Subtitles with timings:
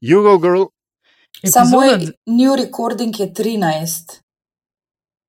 [0.00, 0.64] Jugo Girl.
[1.46, 4.20] Samo Epizoda moj new recording je 13.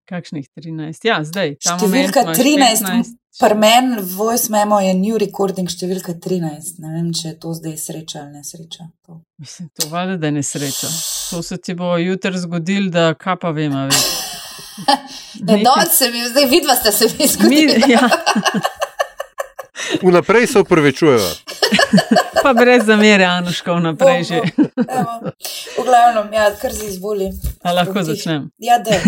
[0.10, 1.06] Kakšnih 13?
[1.06, 1.56] Ja, zdaj.
[1.62, 2.86] Številka imaš 13.
[2.86, 3.16] 15.
[3.40, 6.80] Pri meni voice memo je new recording številka 13.
[6.82, 8.90] Ne vem, če je to zdaj sreča ali nesreča.
[9.06, 9.20] To.
[9.40, 10.90] Mislim, to valjda, da je nesreča.
[11.30, 14.02] To se ti bo jutri zgodil, da kaj pa vem, a veš.
[15.40, 17.92] Ne, danes se mi, zdaj vidva sta se mi Mi, zgodili.
[17.94, 18.10] ja,
[20.02, 21.30] Vnaprej se upravičujejo.
[22.44, 24.42] pa brez zamere, Anuška, vnaprej že.
[24.88, 25.32] Evo.
[25.78, 27.30] V glavnem, ja, kar se izvoli.
[27.64, 28.50] A lahko začnem.
[28.58, 29.00] Ja, da.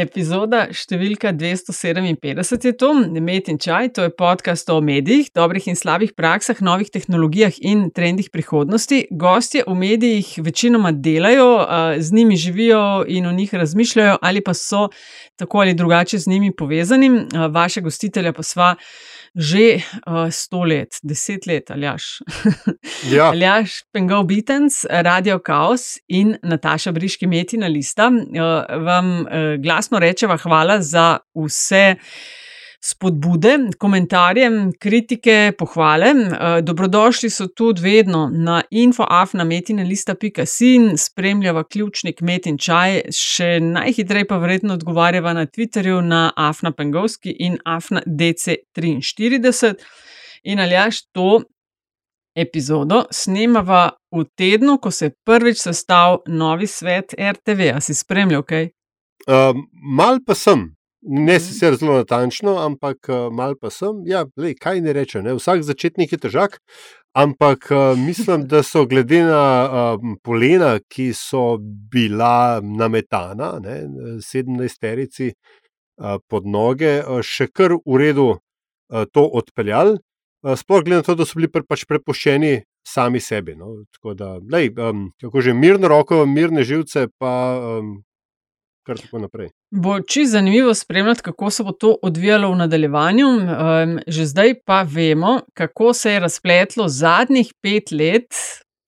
[0.00, 5.76] Epizoda številka 257 je to, Met in Čaj, to je podcast o medijih, dobrih in
[5.76, 9.02] slabih praksah, novih tehnologijah in trendih prihodnosti.
[9.12, 11.50] Gostje v medijih večinoma delajo,
[12.00, 14.88] z njimi živijo in o njih razmišljajo, ali pa so
[15.36, 17.10] tako ali drugače z njimi povezani.
[17.52, 18.74] Vaše gostitelja pa sva
[19.34, 22.18] že a, sto let, deset let, ali jaš.
[23.12, 28.10] Ja, Aljaš Pengov Bitens, Radio Chaos in Nataša Briški Metina Lista.
[28.12, 28.40] eh,
[28.84, 31.94] Vam eh, glasno rečeva hvala za vse
[32.80, 36.06] spodbude, komentarje, kritike, pohvale.
[36.06, 44.38] Eh, Dobrodošli so tudi vedno na infoafnametinalista.si in spremljava ključnik Metin Čaj, še najhitreje pa
[44.38, 49.74] verjetno odgovarjava na Twitterju na Afna Pengovski in Afna DC43.
[50.42, 51.40] In aljaš to
[52.36, 57.60] epizodo snemava v tednu, ko se je prvič sestal novi svet RTV.
[57.74, 58.68] A si spremljal kaj?
[59.28, 60.70] um, mal pa sem.
[61.02, 61.40] Ne Mhm.
[61.40, 64.02] sicer zelo natančno, ampak uh, mal pa sem.
[64.06, 65.32] Ja, lej, kaj ne reče, ne?
[65.34, 66.60] vsak začetnik je težak.
[67.16, 71.58] Ampak uh, mislim, da so glede na um, polena, ki so
[71.90, 73.80] bila nametana, ne,
[74.22, 79.96] 17-terici uh, pod noge, še kar v redu uh, to odpeljali.
[80.44, 83.56] Uh, sploh glede na to, da so bili pre, pač prepuščeni sami sebi.
[83.56, 83.80] No.
[83.96, 88.02] Tako da, lej, um, kako že mirno roko, mirne živce, pa um,
[88.86, 89.48] kar tako naprej.
[89.70, 93.28] Bo čisto zanimivo spremljati, kako se bo to odvijalo v nadaljevanju.
[93.28, 98.34] Um, že zdaj pa vemo, kako se je razpletlo zadnjih pet let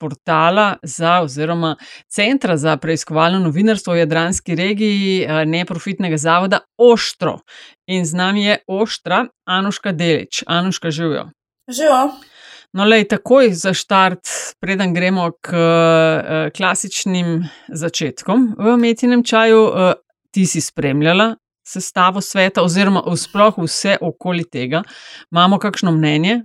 [0.03, 1.77] portala za, oziroma
[2.09, 7.39] Centra za preiskovalno novinarstvo v Jadranski regiji, eh, neprofitnega zavoda Oštro.
[7.87, 10.43] In z nami je Oštra, Anuška Delič.
[10.47, 11.31] Anuška živijo.
[11.71, 12.32] Živo.
[12.73, 14.25] No, lej, takoj za štart,
[14.61, 19.93] preden gremo k uh, klasičnim začetkom v umetnem čaju, uh,
[20.33, 24.83] ti si spremljala sestavo sveta, oziroma sploh vse okoli tega.
[25.31, 26.41] Imamo kakšno mnenje?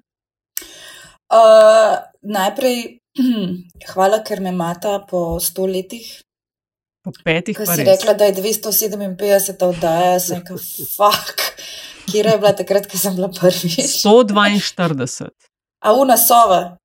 [1.32, 3.00] Uh, najprej
[3.94, 6.12] hvala, ker me mata po sto letih.
[7.08, 7.88] Po petih, Ko pa si res.
[7.88, 10.60] rekla, da je 257 oddaja, sem rekel,
[10.92, 11.44] fuck,
[12.12, 13.80] kje je bila takrat, ko sem bila prvič.
[14.04, 15.47] 142.
[15.80, 16.78] A una sova.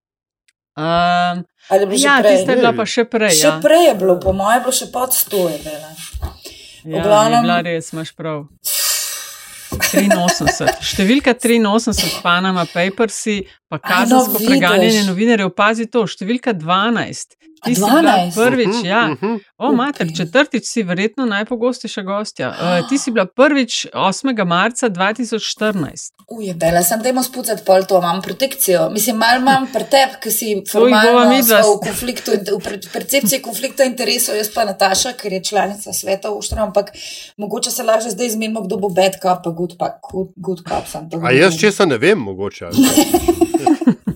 [0.74, 2.32] Um, Ali je bilo že ja, prej?
[2.32, 3.30] tista je bila pa še prej.
[3.34, 3.60] Še Ja.
[3.60, 5.90] prej je bilo, po mojem, je bilo še pod 100 je bila.
[6.84, 8.48] Ja, je glavnem- bila res, imaš prav.
[9.72, 10.68] 83.
[10.82, 13.36] Številka 83, Panama Papersi,
[13.68, 14.48] pa no, kazensko vidiš.
[14.48, 17.36] preganjanje novinarjev, pazi to, številka 12.
[17.64, 18.34] Ti si bila 12?
[18.34, 19.08] prvič, Mhm, ja.
[19.08, 19.36] mhm.
[19.58, 20.16] O, mater, Upim.
[20.16, 22.48] četrtič si verjetno najpogostejša gostja.
[22.50, 24.44] Uh, ti si bila prvič 8.
[24.44, 26.12] marca 2014.
[26.30, 28.90] Ujebela sem, da imamo spucati pol to, imam protekcijo.
[28.90, 34.64] Mislim, malo imam pretep, ki si formalno v konfliktu, v percepciji konflikta interesov, jaz pa
[34.64, 36.90] Nataša, ker je članica sveta Uštra, ampak
[37.36, 40.86] mogoče se že zdaj zmenimo, kdo bo bad cup, pa good, pa, good, good cup.
[40.86, 42.66] sem A jaz česa ne vem, mogoče.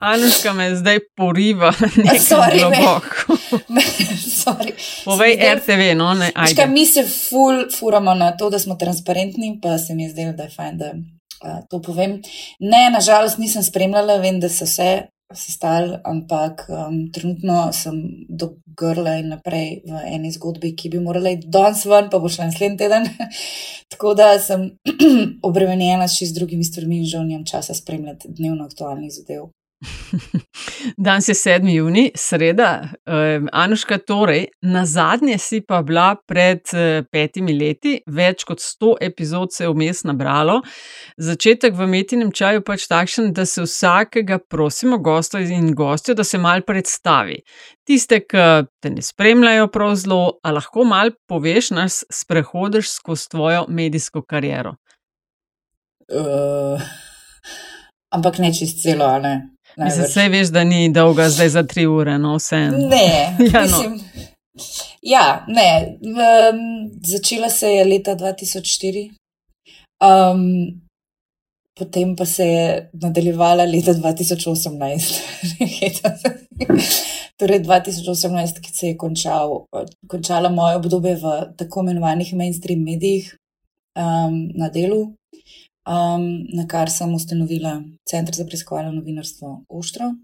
[0.00, 2.76] Anuška me zdaj poriva nekaj Sorry, me.
[2.76, 3.36] globoko.
[4.40, 4.72] Sorry.
[5.04, 6.66] Povej Sem zdaj- RTV, no ne, Veš kaj, ajde.
[6.68, 10.42] mi se ful furamo na to, da smo transparentni, pa se mi je zdelo, da
[10.42, 12.20] je fajn, da uh, to povem.
[12.60, 14.90] Ne, nažalost nisem spremljala, vem, da so vse
[15.32, 21.30] sestali, ampak um, trenutno sem do grla in naprej v eni zgodbi, ki bi morala
[21.30, 23.06] iti danes ven, pa bo šla naslednji teden.
[23.90, 24.64] Tako da sem
[25.42, 29.50] obremenjena s čist drugimi stvarmi in žal nimam časa spremljati dnevno aktualnih zadev.
[30.96, 31.68] Danes je 7.
[31.68, 32.88] juni, sreda.
[33.06, 38.92] Um, Anuška, torej, na zadnje si pa bila pred eh, petimi leti, več kot 100
[39.08, 40.60] epizod se je vmes nabralo.
[41.16, 46.38] Začetek v metinem čaju pač takšen, da se vsakega prosimo, gosta in gostjo, da se
[46.38, 47.40] mal predstavi.
[47.88, 53.64] Tiste, ki te ne spremljajo prav zelo, a lahko mal poveš, nas sprehodiš skozi tvojo
[53.68, 54.76] medijsko kariero.
[56.10, 56.82] Uh,
[58.12, 59.34] ampak ne čist celo, a ne.
[59.76, 62.56] Mislim, vse veš, da ni dolga zdaj za tri ure, no vse.
[62.70, 63.62] Ne, Ja, no.
[63.62, 64.00] mislim,
[65.02, 65.98] ja, ne.
[66.02, 69.10] Um, začela se je leta 2004.
[70.00, 70.80] Um,
[71.78, 75.20] potem pa se je nadaljevala leta 2018.
[77.40, 79.64] torej 2018, ki se je končal,
[80.08, 83.30] končala moje obdobje v tako imenovanih mainstream medijih
[83.96, 85.00] um, na delu,
[85.88, 86.24] um,
[86.56, 90.14] na kar sem ustanovila Center za preiskovalno novinarstvo Oštro.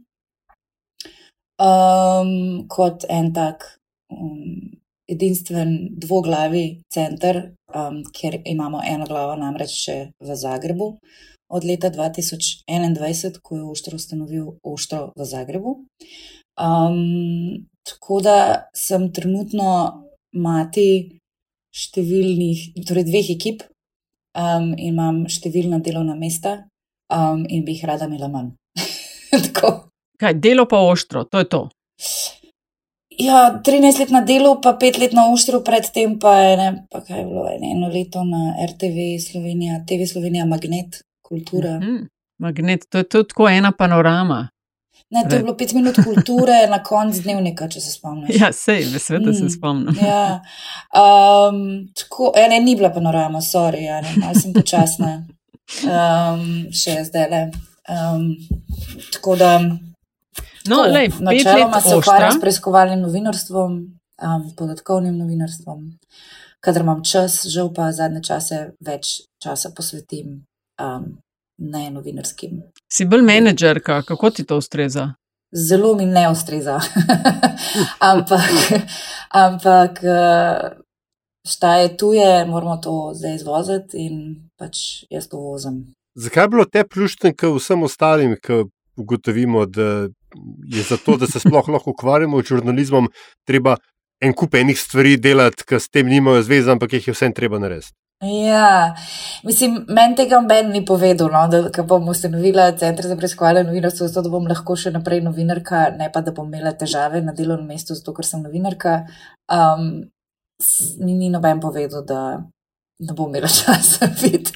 [1.57, 3.65] Um, kot en tak
[4.13, 4.77] um,
[5.09, 5.73] edinstven
[6.03, 7.39] dvoglavi center,
[7.75, 10.91] um, kjer imamo eno glavo, namreč še v Zagrebu,
[11.49, 15.77] od leta 2021, ko je Oštro ustanovil Oštro v Zagrebu.
[16.61, 18.39] Um, tako da
[18.75, 19.71] sem trenutno
[20.35, 20.89] mati
[21.77, 23.65] številnih, torej dveh ekip
[24.37, 26.59] um, imam številna delovna mesta
[27.13, 28.53] um, in bi jih rada imela manj.
[30.21, 31.63] Kaj, delo pa oštro, to je to.
[33.17, 37.01] Ja, 13 let na delu, pa 5 let na oštru, predtem pa je ne, pa
[37.01, 41.79] kaj je bilo eno leto na RTV Slovenija, TV Slovenija, Magnet, kultura.
[41.81, 42.07] Mm -hmm.
[42.39, 44.49] Magnet, to je tudi tako ena panorama.
[45.11, 48.41] Ne, to je bilo 5 minut kulture na koncu dnevnika, če se spomniš.
[48.41, 49.99] Ja, sej, vesel, mm, se spomnim.
[50.03, 50.41] Ja,
[50.91, 51.61] um,
[51.95, 55.13] tako, ene ni bila panorama, sorry, ja, ne, malo sem počasna.
[55.87, 57.43] Um, še zdaj le.
[57.91, 58.33] Um,
[59.15, 59.59] tako da.
[60.67, 63.77] No, lej, načeloma se ukvarjam s preiskovalnim novinarstvom,
[64.23, 65.85] um, podatkovnim novinarstvom,
[66.61, 70.41] kadar imam čas, žal pa zadnje čase več časa posvetim
[70.83, 71.13] um,
[71.59, 72.63] ne novinarskim.
[72.93, 75.15] Si bolj menedžerka, kako ti to ustreza?
[75.55, 76.81] Zelo mi ne ustreza.
[78.13, 78.51] ampak,
[79.31, 80.01] ampak
[81.49, 84.17] šta je tuje, moramo to zdaj izvoziti in
[84.59, 85.85] pač jaz to vozim.
[86.15, 88.65] Zakaj je bilo te pljušte, kot vsem ostalim, ki
[88.97, 90.09] ugotovimo, da
[90.73, 93.09] je za to, da se sploh lahko ukvarjamo z žurnalizmom,
[93.47, 93.77] treba
[94.21, 97.61] en kup enih stvari delati, ki s tem nimajo zveze, ampak jih je vsem treba
[97.61, 97.93] narediti.
[98.25, 98.95] Ja,
[99.45, 104.23] mislim, meni tega noben ni povedal, no, da bom ustanovila center za preiskovalno novinarstvo, zato
[104.25, 107.95] da bom lahko še naprej novinarka, ne pa da bom imela težave na delovnem mestu,
[107.99, 109.03] zato ker sem novinarka.
[109.53, 110.07] Um,
[111.05, 112.23] ni, ni noben povedal, da
[112.99, 114.53] da bom imela čas biti.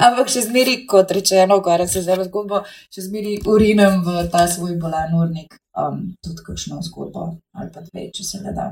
[0.00, 2.62] Ampak še zmeri, kot rečeno, ukvarjam se zelo zgodbo,
[2.94, 8.08] še zmeri urinem v ta svoj bolan urnik, um, tudi kakšno zgodbo ali pa dve,
[8.14, 8.70] če se le da.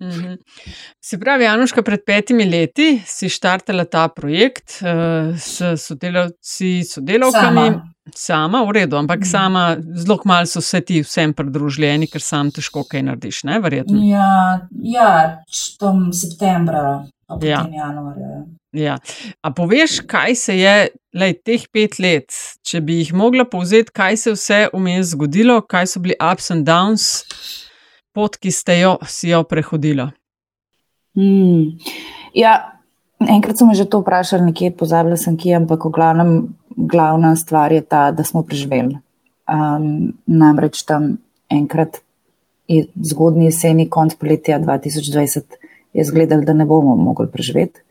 [0.00, 0.36] -hmm.
[1.00, 7.66] Se pravi, Januška, pred petimi leti si štartala ta projekt uh, s sodelavci, sodelavkami.
[7.66, 7.92] Sama.
[8.14, 9.24] sama, v redu, ampak mm.
[9.24, 13.98] sama, zelo malo so se ti vsem pridružljeni, ker sam težko kaj narediš, ne verjetno.
[14.06, 15.42] Ja, ja
[15.80, 17.02] tam septembra,
[17.42, 17.58] ja.
[17.64, 18.46] potem januarja.
[18.72, 18.98] Ja.
[19.42, 22.30] A poveš, kaj se je lej, teh pet let,
[22.62, 26.52] če bi jih mogla povzeti, kaj se je vse vmes zgodilo, kaj so bili ups
[26.54, 27.26] and downs
[28.16, 28.96] pot, ki ste jo,
[29.28, 30.08] jo prehodili?
[31.16, 31.76] Hmm.
[32.36, 32.76] Ja,
[33.20, 36.32] enkrat sem že to vprašal, nekje pozabila sem, kje, ampak v glavnem,
[36.76, 38.96] glavna stvar je ta, da smo preživeli.
[39.46, 41.16] Um, namreč tam
[41.52, 42.00] enkrat
[42.96, 45.60] zgodnji jeseni, konc poletja 2020,
[45.96, 47.84] je zgledal, da ne bomo mogli preživeti,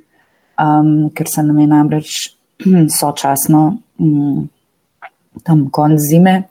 [0.59, 2.11] um, ker se nam je namreč
[2.99, 3.63] sočasno.
[3.97, 4.49] Um,
[5.43, 6.43] tam konc zime,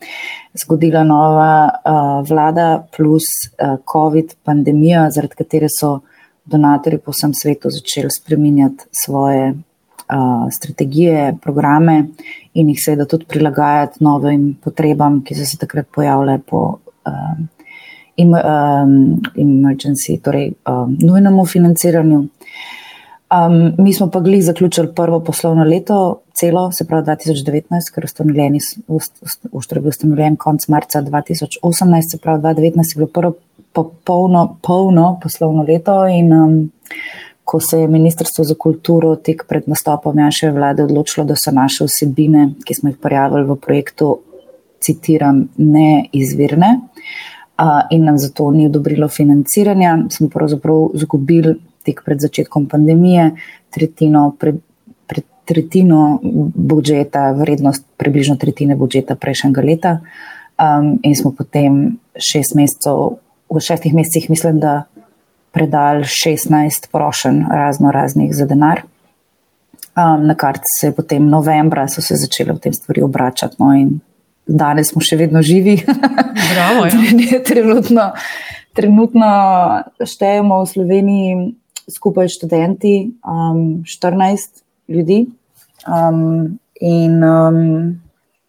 [0.54, 3.24] zgodila nova uh, vlada plus
[3.58, 6.00] uh, COVID pandemija, zaradi katere so
[6.44, 12.04] donatorji po vsem svetu začeli spreminjati svoje uh, strategije, programe
[12.54, 16.62] in jih seveda tudi prilagajati novim potrebam, ki so se takrat pojavljale po
[17.06, 17.36] uh,
[18.16, 22.26] im, um, emergency, torej um, nujnemu financiranju.
[23.34, 29.80] Um, mi smo pa gli zaključili prvo poslovno leto, celo, se pravi 2019, ker je
[29.80, 33.34] bil ustanovljen konec marca 2018, se pravi 2019 je bilo prvo
[33.72, 36.70] popolno, polno poslovno leto in um,
[37.44, 41.84] ko se je Ministrstvo za kulturo tik pred nastopom naše vlade odločilo, da so naše
[41.84, 44.18] vsebine, ki smo jih prijavili v projektu,
[44.80, 52.68] citiram, neizvirne uh, in nam zato ni odobrilo financiranja, smo pravzaprav izgubili tik pred začetkom
[52.68, 53.30] pandemije
[53.70, 54.32] tretjino
[55.44, 56.20] tretjino
[56.54, 59.92] budžeta, vrednost približno tretjine budžeta prejšnjega leta.
[60.54, 63.18] Um, in smo potem šest mesecev,
[63.50, 64.84] v šestih mesecih, mislim, da
[65.54, 68.82] predali 16 prošen razno raznih za denar.
[69.94, 73.56] Um, na kar se je potem novembra so se začele v tem stvari obračati.
[73.58, 74.00] No, in
[74.46, 75.76] danes smo še vedno živi.
[76.54, 77.40] Bravo, ja.
[77.50, 78.10] trenutno,
[78.74, 79.30] trenutno
[80.02, 81.36] štejemo v Sloveniji
[81.90, 85.24] skupaj študenti, um, 14 ljudi,
[85.86, 87.60] um, in um,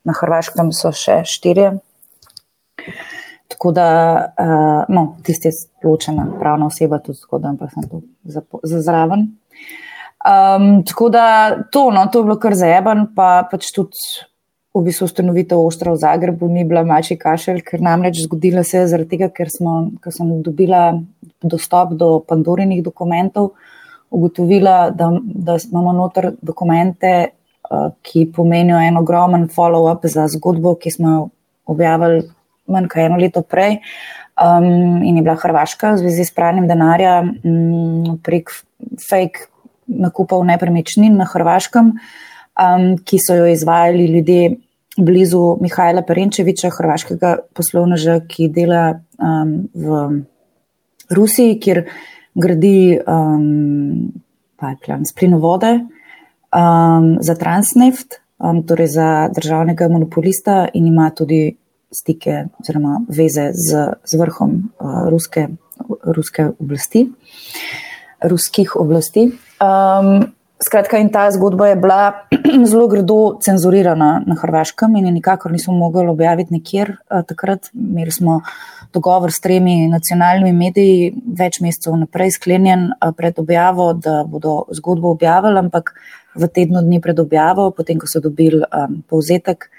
[0.06, 1.76] na Hrvaškem so še štirje.
[3.56, 3.88] Tako da,
[4.42, 9.30] uh, no, tisti je ločena pravna oseba, tudi tako da, ampak sem tu za zraven.
[10.26, 11.26] Um, tako da
[11.72, 14.02] to, no, to je bilo kar zajeban, pa pač tudi
[14.76, 18.90] v bistvu ustanovitev Oštra v Zagrebu ni bila mači kašelj, ker namreč zgodila se je
[18.92, 20.98] zaradi tega, ker, smo, ker sem dobila
[21.44, 23.54] dostop do pandorinih dokumentov,
[24.16, 25.12] ugotovila, da,
[25.48, 27.14] da imamo noter dokumente,
[27.70, 31.24] uh, ki pomenijo en ogromen follow-up za zgodbo, ki smo jo
[31.76, 32.24] objavili
[32.72, 33.80] manj kot eno leto prej.
[34.36, 38.52] Um, in je bila Hrvaška v zvezi s pranjem denarja um, prek
[39.00, 39.48] fake
[39.88, 44.56] nakupov nepremičnin na Hrvaškem, um, ki so jo izvajali ljudje
[44.98, 50.04] blizu Mihajla Perenčeviča, hrvaškega poslovneža, ki dela um, v
[51.16, 51.84] Rusiji, kjer
[52.36, 54.12] gradi um,
[54.60, 61.56] pipeline, splinovode um, za Transneft, um, torej za državnega monopolista in ima tudi
[61.92, 65.48] stike oziroma veze z, z vrhom uh, ruske,
[66.04, 67.08] ruske oblasti,
[68.24, 69.32] ruskih oblasti.
[69.62, 72.26] Um, Skratka, in ta zgodba je bila
[72.72, 76.96] zelo grdo cenzurirana na Hrvaškem in je nikakor nismo mogli objaviti nikjer.
[77.28, 78.40] Takrat imeli smo
[78.94, 85.62] dogovor s tremi nacionalnimi mediji, več mesecev naprej sklenjen pred objavo, da bodo zgodbo objavili,
[85.62, 85.94] ampak
[86.34, 89.70] v tednu dni pred objavo, potem ko so dobili um, povzetek,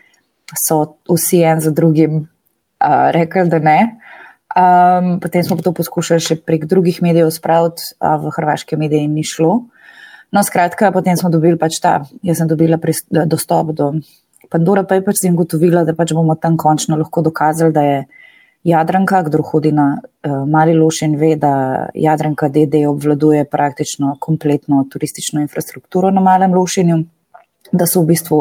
[0.54, 3.80] so vsi en za drugim uh, rekli, da ne.
[4.56, 9.26] Um, potem smo to poskušali še prek drugih medijev spraviti, a v hrvaške medije ni
[9.26, 9.64] šlo.
[10.32, 12.78] No, skratka, potem smo dobili pač ta, jaz sem dobila
[13.26, 13.92] dostop do
[14.50, 17.98] Pandora Papers in gotovila, da pač bomo tam končno lahko dokazali, da je
[18.66, 25.40] Jadranka, kdo hodi na uh, Mali Lošin, ve, da Jadranka DD obvladuje praktično kompletno turistično
[25.40, 26.98] infrastrukturo na Malem Lošinju,
[27.72, 28.40] da so v bistvu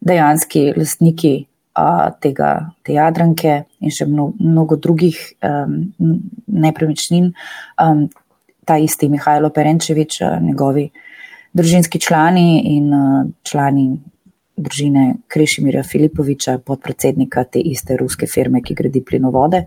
[0.00, 1.34] dejanski lastniki
[1.76, 5.76] uh, tega, te Jadranke in še mnogo, mnogo drugih um,
[6.46, 7.34] nepremičnin.
[7.76, 8.06] Um,
[8.64, 10.88] ta isti Mihajlo Perenčevič, uh, njegovi
[11.52, 13.90] družinski člani in uh, člani
[14.58, 19.64] družine Krešimirja Filipoviča, podpredsednika te iste ruske firme, ki gradi plinovode.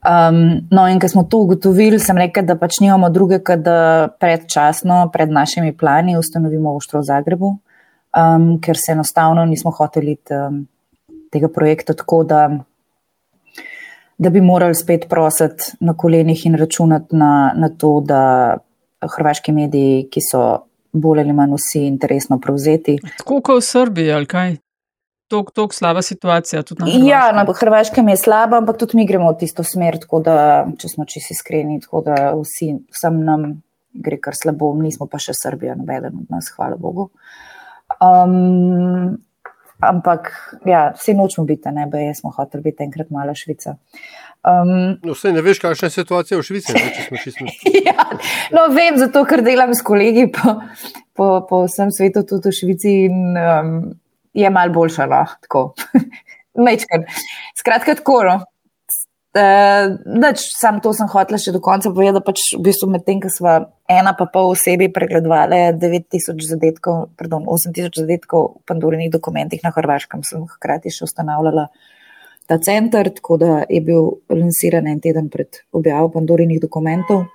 [0.00, 3.80] Um, no, in ko smo to ugotovili, sem rekel, da pač nimamo drugega, da
[4.20, 7.50] predčasno, pred našimi plani, ustanovimo Oštro v Zagrebu,
[8.16, 10.62] um, ker se enostavno nismo hoteli um,
[11.32, 12.46] tega projekta tako, da,
[14.16, 18.22] da bi morali spet prositi na kolenih in računati na, na to, da
[19.04, 20.46] hrvaški mediji, ki so
[20.92, 22.98] bolj ali manj vsi interesno prevzeti.
[23.18, 24.56] Tako kot v Srbiji, ali kaj?
[25.30, 26.62] Tako, tako slaba situacija.
[26.78, 30.36] Na ja, na Hrvaškem je slaba, ampak tudi mi gremo v tisto smer, tako da,
[30.78, 33.44] če smo čisto iskreni, tako da vsi, vsem nam
[33.94, 37.10] gre kar slabo, nismo pa še Srbija, nobeden od nas, hvala Bogu.
[38.02, 39.20] Um,
[39.80, 40.30] ampak,
[40.68, 43.76] ja, vsi nočemo biti, ne, bej, smo hoteli biti enkrat mala Švica.
[44.40, 46.72] Um, no, vse ne veš, kakšna je situacija v Švici.
[46.72, 47.54] Ne,
[47.88, 48.06] ja,
[48.56, 50.56] no, vem, zato ker delam s kolegi po,
[51.16, 53.74] po, po vsem svetu, tudi v Švici, in um,
[54.36, 55.08] je mal boljša.
[55.10, 55.66] No, tako.
[56.60, 57.04] Mečkar.
[57.58, 58.22] Skratka, tako.
[58.28, 58.38] No.
[59.30, 63.20] Uh, sam to sem hotel še do konca povedati, da pač v bistvu med tem,
[63.22, 63.52] ko smo
[63.86, 70.26] ena pa pol osebi pregledovali 9000 zadetkov, pardon, 8000 zadetkov v pandorinih dokumentih na Hrvaškem,
[70.26, 71.68] sem hkrati še ustanavljala
[72.50, 77.28] ta center, tako da je bil lansiran en teden pred objavo Pandorinih dokumentov.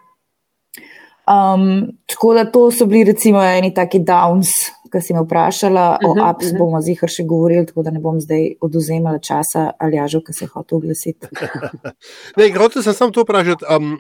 [1.26, 4.52] Um, tako da to so bili recimo eni taki downs,
[4.92, 6.52] ki si me vprašala, uh -huh, o apps uh.
[6.52, 6.58] -huh.
[6.58, 10.46] bomo zihar še govorili, tako da ne bom zdaj oduzemala časa ali jažo, ki se
[10.46, 11.28] hoče oglasiti.
[12.38, 13.66] ne, grote sem samo to vprašati.
[13.76, 14.00] Um,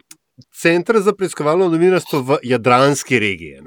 [0.61, 3.61] Center za preiskovalno novinarstvo v Jadranski regiji.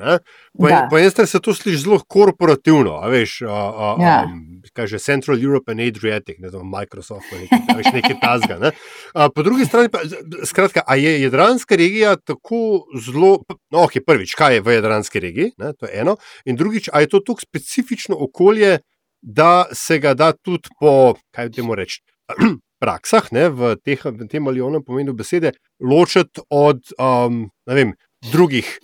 [0.58, 4.24] Po, en, po eni strani se to sliši zelo korporativno, a veš, a, a, ja.
[4.26, 8.58] um, kaže Central Europe and Adriatic, ne znam, Microsoft ali nekaj, nekaj tasga.
[8.58, 8.70] Ne?
[9.12, 10.00] Po drugi strani pa,
[10.44, 13.38] skratka, a je Jadranska regija tako zelo,
[13.70, 15.72] no, ok, prvič, kaj je v Jadranski regiji, ne?
[15.72, 18.78] to je eno, in drugič, a je to tako specifično okolje,
[19.22, 22.02] da se ga da tudi po, kaj temu reči,
[22.82, 27.94] praksah, ne, v, teh, v tem ali onem pomenu besede, ločiti od um, vem,
[28.32, 28.78] drugih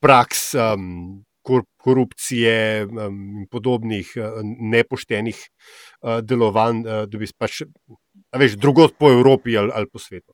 [0.00, 7.62] praks, um, kor, korupcije um, in podobnih uh, nepoštenih uh, delovanj, uh, da bi pač,
[8.36, 10.32] veš, drugot po Evropi ali, ali po svetu.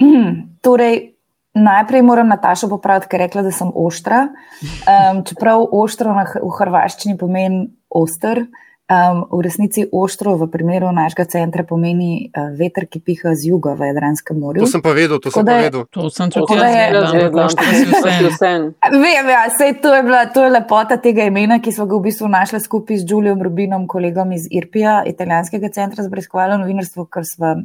[0.00, 1.14] Hmm, torej,
[1.54, 4.26] najprej moram Natašo popraviti, ker je rekla, da sem oštra.
[4.62, 8.46] Um, čeprav oštro v hrvaščini pomeni oster.
[8.84, 13.72] Um, v resnici ostro v primeru našega centra pomeni uh, veter, ki piha z juga
[13.72, 14.60] v Jadranskem morju.
[14.60, 15.88] To sem pa vedel, to sem pa vedel.
[15.88, 18.52] To sem tudi jaz vedel, da je to vse.
[18.92, 22.12] Vem, ja, sej to je bila, to je lepota tega imena, ki smo ga v
[22.12, 27.24] bistvu našli skupaj z Julijom Rubinom, kolegom iz Irpija, italijanskega centra za preiskovalno novinarstvo, ker
[27.24, 27.64] smo,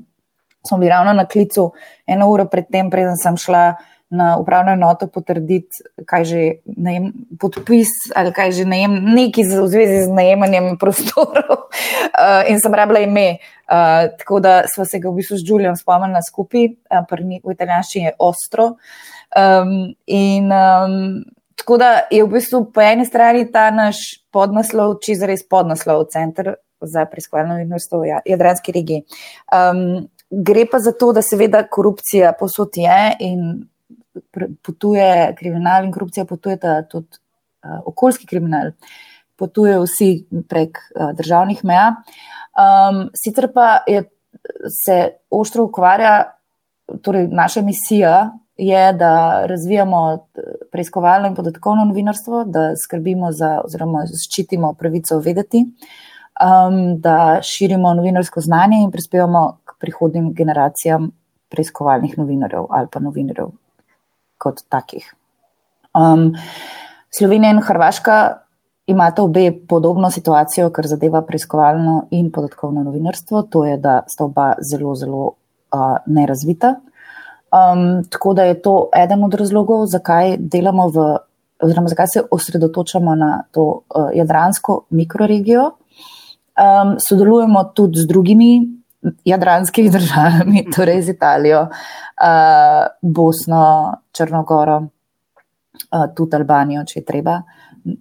[0.64, 1.74] smo bili ravno na klicu
[2.08, 3.76] eno uro predtem, preden sem šla
[4.10, 10.04] na upravno enoto potrditi, kaj že najem, podpis ali kaj že najem, neki v zvezi
[10.06, 11.70] z najemanjem prostorov.
[12.18, 13.38] Uh, in sem rabila ime.
[13.70, 17.06] Uh, tako da smo se ga v bistvu z Julijem spomnili skupaj, uh,
[17.46, 18.72] v italijanščini je ostro.
[19.38, 21.22] Um, in um,
[21.56, 26.56] tako da je v bistvu po eni strani ta naš podnaslov, je res podnaslov, center
[26.82, 29.06] za preiskovalno novinarstvo v Jadranski regiji.
[29.54, 33.70] Um, gre pa za to, da seveda korupcija posod je in
[34.66, 37.20] potuje kriminal in korupcija potujeta tudi
[37.64, 38.72] uh, okoljski kriminal,
[39.38, 40.12] potuje vsi
[40.50, 41.96] prek uh, državnih meja.
[42.60, 44.04] Um, sicer pa je,
[44.84, 45.00] se
[45.30, 46.24] ostro ukvarja,
[47.02, 50.28] torej naša misija je, da razvijamo
[50.72, 55.64] preiskovalno in podatkovno novinarstvo, da skrbimo za oziroma zaščitimo pravico vedeti,
[56.44, 61.12] um, da širimo novinarsko znanje in prispevamo k prihodnim generacijam
[61.50, 63.48] preiskovalnih novinarjev ali pa novinarjev
[64.40, 65.06] kot takih.
[65.94, 66.32] Um,
[67.12, 68.18] Slovenija in Hrvaška
[68.90, 74.54] imata obe podobno situacijo, kar zadeva preiskovalno in podatkovno novinarstvo, to je, da sta oba
[74.72, 76.76] zelo, zelo uh, nerazvita.
[77.50, 81.06] Um, tako da je to eden od razlogov, zakaj delamo v,
[81.62, 85.72] oziroma zakaj se osredotočamo na to uh, jadransko mikroregijo.
[86.60, 88.79] Um, sodelujemo tudi z drugimi
[89.26, 97.40] jadranskimi državami, torej z Italijo, uh, Bosno, Črnogoro, uh, tudi Albanijo, če je treba.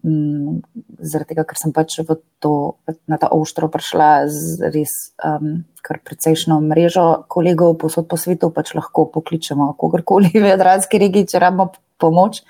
[0.03, 0.59] Um,
[0.99, 2.01] zaradi tega, ker sem pač
[2.43, 2.53] to,
[3.07, 8.75] na ta oštro prišla z res um, kar precejšno mrežo kolegov posod po svetu, pač
[8.77, 12.43] lahko pokličemo kogarkoli v Jadranski regiji, če rabimo pomoč.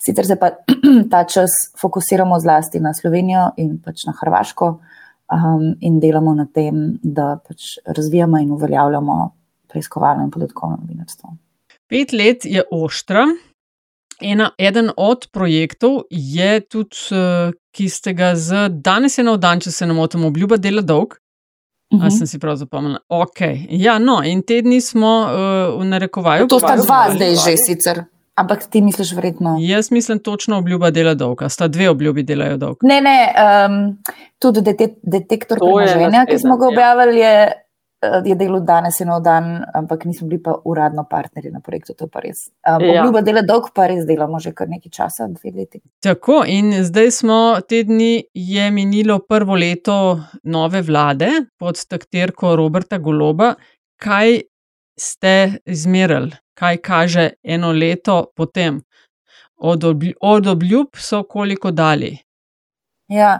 [0.00, 0.54] Sicer se pa
[1.12, 4.78] ta čas fokusiramo zlasti na Slovenijo in pač na Hrvaško
[5.30, 9.20] um, in delamo na tem, da pač razvijamo in uveljavljamo
[9.68, 11.36] preiskovalno in podatkovno novinarstvo.
[11.88, 13.26] Pet let je oštra.
[14.20, 19.60] Ena, eden od projektov je tudi, eh, ki ste ga z danes je na dan,
[19.60, 21.16] če se ne motim, obljuba dela dolg.
[21.90, 22.18] Uh -huh.
[22.18, 22.98] Sem si prav zapomnila.
[23.08, 23.66] Okay.
[23.70, 26.46] Ja, no, in te dni smo uh, v narekovaju.
[26.46, 28.04] To sta dva zdaj že sicer.
[28.40, 29.56] Ampak ti misliš vredno?
[29.60, 31.48] Jaz mislim točno obljuba dela dolga.
[31.48, 32.76] Sta dve obljubi delajo dolg.
[32.82, 33.98] Ne, ne, um,
[34.38, 34.62] tudi
[35.02, 36.68] detektor premoženja, ki smo ga ja.
[36.68, 37.34] objavili, je,
[38.02, 42.08] eh, je delo danes in dan, ampak nismo bili pa uradno partnerji na projektu, to
[42.08, 42.48] pa res.
[42.64, 43.02] Um, ja.
[43.02, 45.82] Obljuba dela dolg pa res delamo že kar nekaj časa, dve leti.
[46.00, 52.98] Tako in zdaj smo te dni, je minilo prvo leto nove vlade pod taktirko Roberta
[52.98, 53.54] Goloba.
[54.00, 54.38] Kaj
[55.00, 56.36] ste izmerili?
[56.60, 58.80] kaj kaže eno leto potem.
[59.56, 62.16] Od, obljub, od obljub so koliko dali.
[63.08, 63.38] Ja,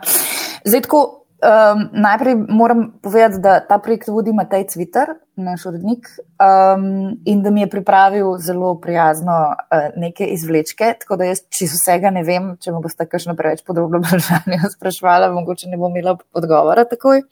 [0.65, 1.17] zdaj tako.
[1.41, 7.51] Um, najprej moram povedati, da ta projekt vodi Matej Cvitar, naš urednik, um, in da
[7.51, 10.93] mi je pripravil zelo prijazno uh, neke izvlečke.
[11.01, 15.33] Tako da jaz čisto vsega ne vem, če me boste kakšno preveč podrobno vprašanje sprašvala,
[15.33, 17.25] mogoče ne bom imela odgovora takoj.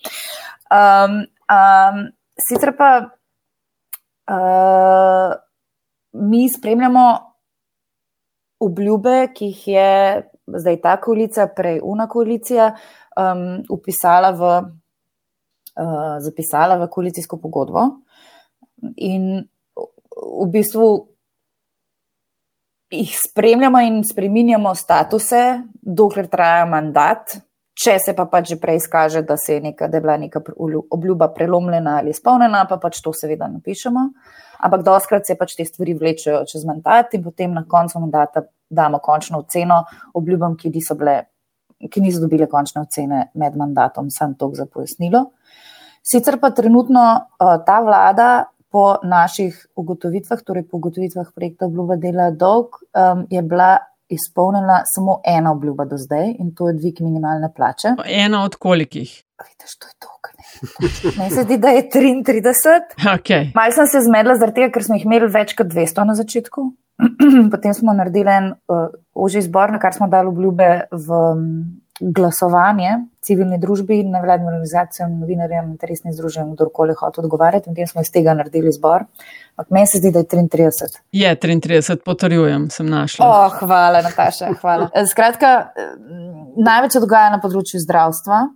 [0.73, 1.21] Um,
[1.53, 2.03] um,
[2.49, 3.18] sicer pa.
[4.29, 5.33] Uh,
[6.13, 7.05] mi spremljamo
[8.61, 9.91] obljube, ki jih je
[10.47, 12.73] zdaj ta koalicija, prej una koalicija,
[13.17, 14.51] um, upisala v,
[15.81, 17.87] uh, zapisala v koalicijsko pogodbo.
[18.97, 19.31] In
[20.19, 20.89] v bistvu
[22.91, 25.45] jih spremljamo in spreminjamo statuse,
[25.81, 27.39] dokler traja mandat.
[27.79, 30.43] Če se pa pač že prej izkaže, da, neka, da je bila neka
[30.91, 34.03] obljuba prelomljena ali izpolnjena, pa pač to seveda napišemo.
[34.67, 38.99] Ampak doskrat se pač te stvari vlečejo čez mandat in potem na koncu mandata damo
[38.99, 41.21] končno oceno obljubam, ki niso, bile,
[41.79, 45.29] ki niso dobile končne ocene med mandatom, sem to za pojasnilo.
[46.03, 52.31] Sicer pa trenutno uh, ta vlada po naših ugotovitvah, torej po ugotovitvah projekta obljuba dela
[52.31, 53.77] dolg, um, je bila
[54.09, 57.95] izpolnjena samo ena obljuba do zdaj in to je dvig minimalne plače.
[58.05, 59.25] Ena od kolikih?
[59.39, 59.95] Vidiš, to je
[60.39, 61.13] ne.
[61.19, 62.81] Meni se zdi, da je 33.
[63.19, 63.51] Okay.
[63.55, 66.65] Malo sem se zmedla, tega, ker smo jih imeli več kot 200 na začetku.
[67.53, 71.45] Potem smo naredili en uh, oži izbor, na kar smo dali obljube v um,
[72.01, 77.69] glasovanje civilni družbi, nevladnim organizacijam, novinarjem, interesnim združenjem, kdorkoli hoče odgovarjati.
[77.69, 79.05] In potem smo iz tega naredili izbor.
[79.57, 81.01] Ampak meni se zdi, da je 33.
[81.13, 83.27] Je 33, potrjujem, sem našla.
[83.27, 84.55] Oh, hvala, Nataša.
[84.61, 84.89] Hvala.
[85.11, 85.73] Skratka,
[86.57, 88.47] največ se dogaja na področju zdravstva.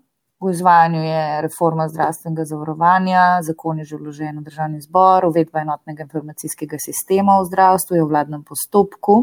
[0.43, 6.03] V izvajanju je reforma zdravstvenega zavarovanja, zakon je že vložen v državni zbor, uvedba enotnega
[6.03, 9.21] informacijskega sistema v zdravstvu je v vladnem postopku.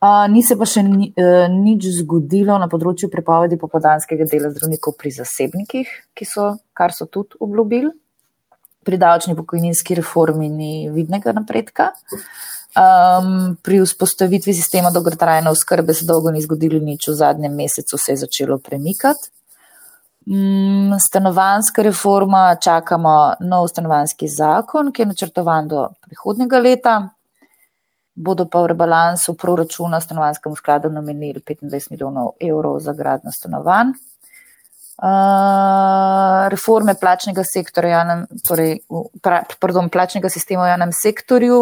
[0.00, 4.94] Uh, ni se pa še ni, uh, nič zgodilo na področju prepovedi popodanskega dela zdravnikov
[4.96, 5.90] pri zasebnikih,
[6.24, 7.90] so, kar so tudi obljubili.
[8.80, 11.90] Pri davčni pokojninski reformi ni vidnega napredka.
[12.70, 18.16] Um, pri vzpostavitvi sistema dolgotrajne oskrbe se dolgo ni zgodilo nič, v zadnjem mesecu se
[18.16, 19.28] je začelo premikati.
[20.24, 27.00] Um, stanovanska reforma, čakamo nov stanovanski zakon, ki je načrtovan do prihodnega leta.
[28.20, 33.94] Bodo pa v rebalansu proračuna stanovanskemu skladu namenili 25 milijonov evrov za gradno stanovanj.
[35.00, 38.74] Uh, reforme plačnega sektorja, javnem, torej,
[39.24, 41.60] pra, pardon, plačnega sistema v javnem sektorju,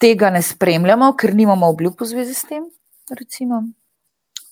[0.00, 2.64] tega ne spremljamo, ker nimamo obljub v zvezi s tem.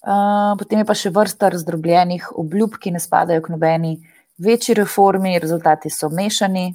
[0.03, 3.95] Uh, potem je pa še vrsta razdrobljenih obljub, ki ne spadajo k nobeni
[4.37, 6.75] večji reformi, rezultati so mešani.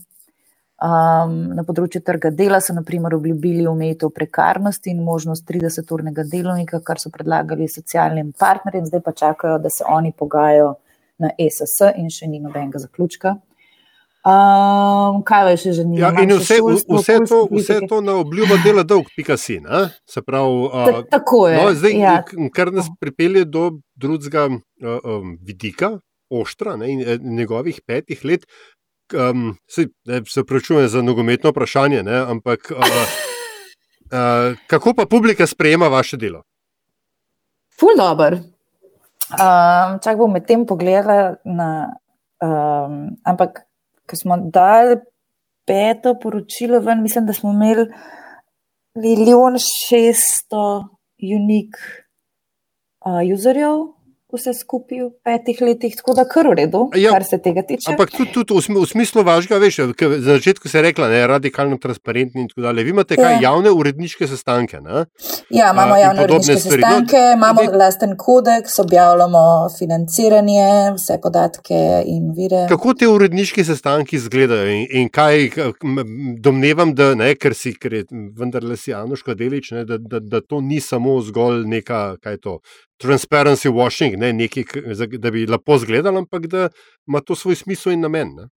[0.78, 7.02] Um, na področju trga dela so naprimer obljubili omejitev prekarnosti in možnost 30-urnega delovnika, kar
[7.02, 10.76] so predlagali socialnim partnerjem, zdaj pa čakajo, da se oni pogajajo
[11.18, 13.40] na ESS in še ni nobenega zaključka.
[14.28, 16.04] Um, kaj je še zanimivo?
[16.04, 19.58] Ja, in vse, šolstvo, vse, to, vse to na obljubo dela dolg, pika si.
[20.06, 21.58] Se pravi, uh, tako je.
[21.58, 22.16] No, zdaj, ja.
[22.54, 25.96] Kar nas pripelje do drugega uh, um, vidika,
[26.30, 28.44] oštra ne, in, in njegovih petih let,
[29.14, 29.88] um, se,
[30.28, 36.44] se pravčujem za nogometno vprašanje, ne, ampak uh, uh, kako pa publika sprejema vaše delo?
[37.80, 38.40] Ful dobr.
[39.28, 41.94] Um, čak bom med tem pogledala na.
[42.38, 43.66] Um, ampak,
[44.08, 45.00] ko smo dali
[45.68, 47.88] peto poročilo ven, mislim, da smo imeli
[48.96, 50.86] milijon šeststo
[51.18, 51.76] unik
[53.06, 53.97] uh, userjev
[54.34, 57.94] vse skupaj v petih letih, tako da kar v redu, ja, kar se tega tiče.
[57.94, 61.78] Ampak tudi, tudi v, v smislu vašega, veš, za začetku se je rekla, je radikalno
[61.80, 62.84] transparentni in tako dalje.
[62.84, 63.40] Vi imate kaj ja.
[63.48, 64.82] javne uredniške sestanke?
[64.84, 65.06] Ne?
[65.50, 66.82] Ja, imamo A, javne uredniške stvari.
[66.82, 69.44] No, sestanke, no, imamo de, lasten kodeks, objavljamo
[69.78, 72.66] financiranje, vse podatke in vire.
[72.70, 75.48] Kako te uredniški sestanki izgledajo in, in kaj
[76.44, 80.44] domnevam, da ne, ker si, ker je vendarle si Januška delič, ne, da, da, da
[80.44, 82.60] to ni samo zgolj neka, kaj je to,
[83.02, 84.64] transparency washing, ne, nekaj,
[85.18, 86.70] da bi lepo izgledal, ampak da
[87.08, 88.36] ima to svoj smisel in namen.
[88.36, 88.48] Ne.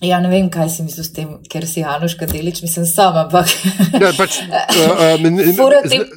[0.00, 3.24] Ja, ne vem, kaj si mislil s tem, ker si Anuška delič, mislim, sama.
[3.24, 3.48] Ampak...
[4.02, 5.16] Ja, pač, uh,
[5.96, 6.16] uh,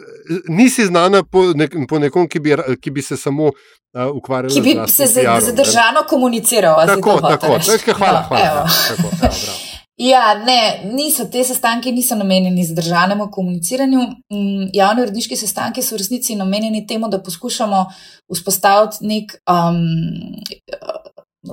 [0.52, 4.60] Nisi znana po, nek, po nekom, ki bi, ki bi se samo uh, ukvarjal s
[4.60, 4.64] tem.
[4.68, 6.86] Ki bi se zadržano komuniciral.
[6.86, 7.58] Tako, tako.
[7.66, 7.98] tako.
[7.98, 8.46] Hvala, hvala.
[8.46, 14.00] Ja, tako, ja, Ja, ne, niso, te sestanke niso namenjeni zdržanemu komuniciranju.
[14.32, 17.86] Mm, javni uredniški sestanki so v resnici namenjeni temu, da poskušamo
[18.34, 19.36] vzpostaviti nek.
[19.52, 20.40] Um,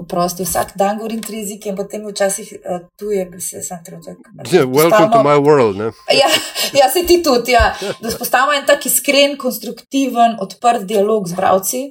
[0.09, 3.79] Prosti, vsak dan govorim tri jezike, in potem včasih uh, tu je, da se sam
[3.87, 4.19] trenutek.
[4.51, 5.79] Yeah, welcome to my world.
[6.23, 6.31] ja,
[6.75, 7.55] ja, se ti tudi.
[7.55, 7.71] Ja.
[8.03, 11.85] Da spostavimo en tak iskren, konstruktiven, odprt dialog z bravci,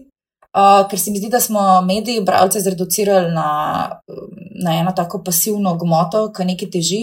[0.55, 3.47] Uh, ker se mi zdi, da smo mediji, bralce, zreducirali na,
[4.63, 7.01] na eno tako pasivno gmoto, ki nekaj teži.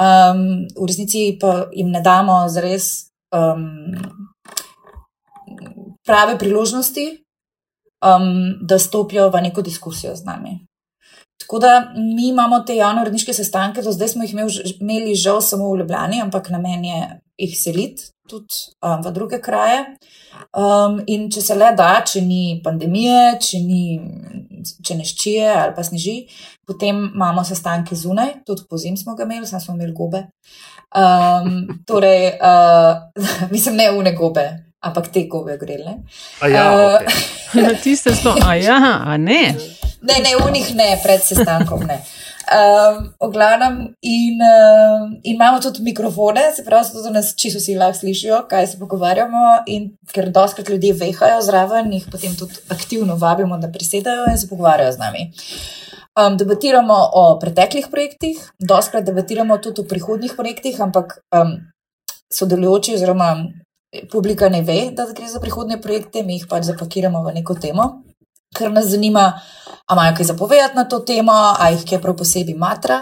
[0.00, 3.96] Um, v resnici pa jim ne damo zres um,
[6.06, 7.06] prave priložnosti,
[8.06, 10.58] um, da stopijo v neko diskusijo z nami.
[11.40, 14.34] Tako da mi imamo te javno uredniške sestanke, do zdaj smo jih
[14.80, 19.84] imeli žal samo v Ljubljani, ampak namen je jih seliti tudi um, v druge kraje.
[20.54, 23.98] Um, in če se le da, če ni pandemije, če, ni,
[24.86, 26.16] če ne ščije ali pa sneži,
[26.70, 30.22] potem imamo sestanke zunaj, tudi po zim smo ga imeli, samo smo imeli gobe.
[30.94, 32.96] Um, torej, uh,
[33.54, 34.46] mislim, ne une gobe,
[34.80, 35.98] ampak te gobe grele.
[36.46, 37.82] Ja, uh, okay.
[37.82, 39.54] Tiste so, a ja, a ne.
[40.00, 41.98] Ne, ne, unih ne, pred sestankom ne.
[42.50, 47.98] Um, glavnem, in, uh, in imamo tudi mikrofone, se pravi, da nas čisto vsi lahko
[47.98, 49.42] slišijo, kaj se pogovarjamo.
[49.66, 54.48] In ker doskrat ljudje vehajo zraven, jih potem tudi aktivno vabimo, da prisedajo in se
[54.48, 55.30] pogovarjajo z nami.
[56.18, 61.54] Um, debatiramo o preteklih projektih, doskrat debatiramo tudi o prihodnjih projektih, ampak um,
[62.34, 63.30] sodelujoči oziroma
[64.10, 67.92] publika ne ve, da gre za prihodne projekte, mi jih pač zapakiramo v neko temo,
[68.56, 69.40] ker nas zanima.
[69.86, 73.00] Ali imajo kaj zapovedati na to temo, ali jih kaj prav posebej matra.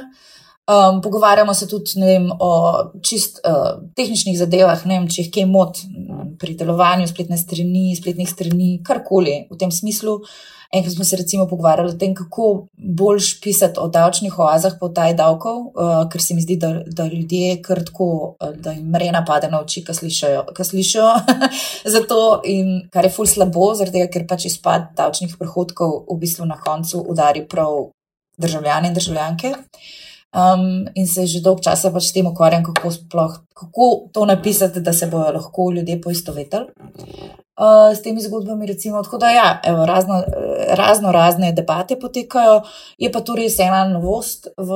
[0.68, 2.50] Um, pogovarjamo se tudi vem, o
[3.04, 5.80] čist uh, tehničnih zadevah, ne vem, če jih kaj mot
[6.40, 10.18] pri delovanju spletne strani, spletnih strani, karkoli v tem smislu.
[10.74, 15.14] Enkrat smo se recimo pogovarjali o tem, kako boljš pisati o davčnih oazah po taj
[15.16, 19.24] davkov, uh, ker se mi zdi, da, da ljudje kar tako, uh, da jim mrena
[19.24, 20.44] pade na oči, kar slišijo.
[20.70, 21.08] slišijo.
[21.96, 26.44] Zato in kar je ful slabo, zaradi tega, ker pač izpad davčnih prihodkov v bistvu
[26.44, 27.88] na koncu udari prav
[28.38, 29.54] državljane in državljanke.
[30.28, 34.80] Um, in se že dolgo časa pač s tem ukvarjam, kako, sploh, kako to napisati,
[34.80, 36.66] da se bodo lahko ljudje poistovetili.
[37.58, 38.66] uh, s temi zgodbami.
[38.66, 40.22] Recimo, tako da, ja, evo, razno,
[40.68, 42.62] razno razne debate potekajo.
[42.98, 44.70] Je pa to res ena novost v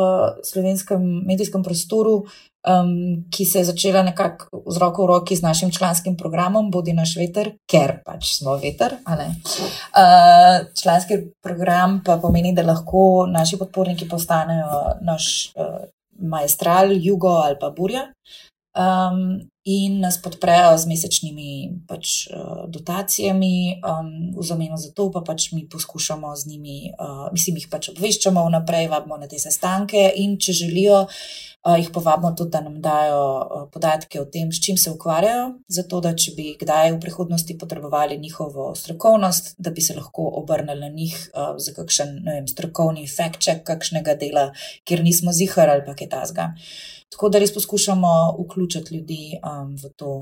[0.44, 2.24] slovenskem medijskem prostoru,
[2.68, 6.92] um, ki se je začela nekako z roko v roki z našim članskim programom Bodi
[6.92, 8.98] naš veter, ker pač smo veter.
[9.06, 15.52] Uh, članski program pa pomeni, da lahko naši podporniki postanejo naš.
[15.56, 15.88] Uh,
[16.22, 18.04] Majstral, Jugo ali pa Burja
[18.76, 21.50] um, in nas podprejo z mesečnimi
[21.86, 27.28] pač, uh, dotacijami, um, v zameno za to pa pač mi poskušamo z njimi, uh,
[27.30, 31.06] mislim, jih pač obveščamo vnaprej, vabimo na te sestanke in če želijo.
[31.62, 35.44] Uh, jih povabimo tudi, da nam dajo uh, podatke o tem, s čim se ukvarjajo,
[35.70, 40.80] zato da če bi kdaj v prihodnosti potrebovali njihovo strokovnost, da bi se lahko obrnili
[40.80, 44.48] na njih uh, za kakšen vem, strokovni fact-check kakšnega dela,
[44.82, 46.48] kjer nismo zihar ali pa kaj tasga.
[47.14, 50.16] Tako da res poskušamo vključiti ljudi um, v to,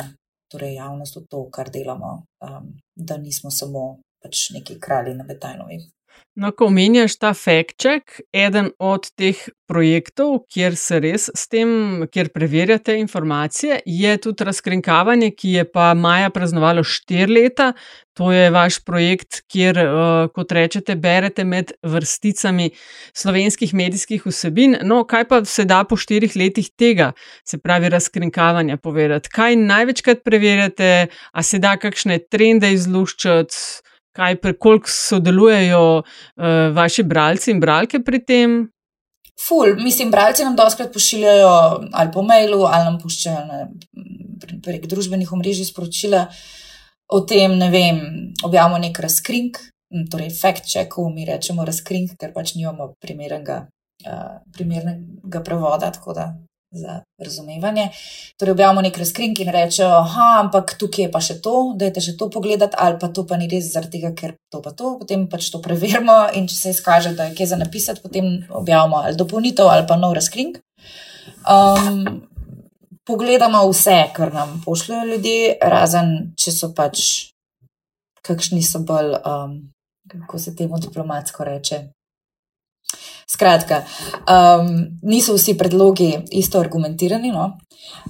[0.52, 2.12] torej javnost v to, kar delamo,
[2.44, 3.86] um, da nismo samo
[4.20, 5.80] pač neki kralji na Betajnovi.
[6.40, 9.36] No, ko omenjaš ta fact-check, eden od teh
[9.68, 15.90] projektov, kjer se res s tem, kjer preverjate informacije, je tudi razkrinkavanje, ki je pa
[15.98, 17.72] Maja praznovalo štiri leta.
[18.16, 22.70] To je vaš projekt, kjer, uh, kot rečete, berete med vrsticami
[23.16, 24.78] slovenskih medijskih vsebin.
[24.86, 27.12] No, kaj pa se da po štirih letih tega,
[27.44, 29.34] se pravi, razkrinkavanja povedati?
[29.34, 30.90] Kaj največkrat preverjate,
[31.32, 33.89] a se da kakšne trende izluščati?
[34.20, 36.04] Kaj, koliko sodelujejo uh,
[36.76, 38.60] vaši bralci in bralke pri tem?
[39.40, 41.52] Ful, mislim, bralci nam doskrat pošiljajo
[41.92, 43.62] ali po mailu, ali nam puščajo
[44.64, 46.26] prek družbenih omrežij sporočila
[47.10, 48.00] o tem, ne vem,
[48.44, 49.58] objavimo nek razkrink,
[50.12, 53.64] torej fact check, ko mi rečemo razkrink, ker pač nimamo primernega,
[54.04, 56.28] uh, primernega prevoda, tako da
[56.70, 57.88] za razumevanje.
[58.38, 61.94] Torej, objavimo nek razkrink in rečemo, da ampak tukaj je pa še to, da je
[61.96, 64.70] te še to pogledati, ali pa to pa ni res zaradi tega, ker to pa
[64.70, 64.94] to.
[65.02, 69.02] Potem pač to preverimo in če se izkaže, da je kje za napisati, potem objavimo
[69.02, 70.60] ali dopolnitev ali pa nov razkrink.
[71.50, 72.22] Um,
[73.06, 77.06] pogledamo vse, kar nam pošljajo ljudje, razen če so pač
[78.26, 79.56] kakšni so bolj, um,
[80.10, 81.88] kako se temu diplomatsko reče.
[83.30, 83.84] Skratka,
[84.26, 87.30] um, niso vsi predlogi isto argumentirani.
[87.30, 87.44] No?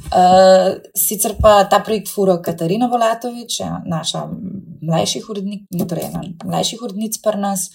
[0.08, 4.24] Uh, sicer pa ta projekt fura Katarina Volatovič, naša
[4.80, 7.68] mlajših urednic, torej ena mlajših urednic pri nas.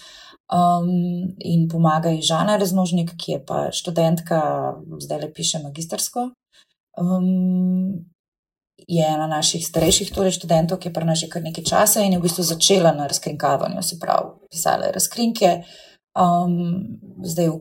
[0.46, 0.90] Um,
[1.42, 4.42] in pomaga ji Žana Raznožnik, ki je pa študentka,
[5.02, 6.28] zdaj le piše magistersko.
[6.98, 8.06] Um,
[8.86, 12.14] je ena naših starejših torej študentov, ki je pri nas že kar nekaj časa in
[12.14, 15.85] je v bistvu začela na razkrinkavanju, se pravi, pisala je razkrinke, uh,
[16.16, 17.60] um, zdaj v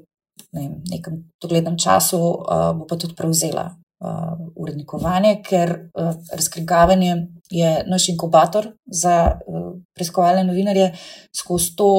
[0.55, 7.15] ne, nekem doglednem času uh, bo pa tudi prevzela uh, urednikovanje, ker uh, razkrigavanje
[7.51, 10.93] je naš inkubator za uh, preiskovalne novinarje
[11.35, 11.91] skozi to.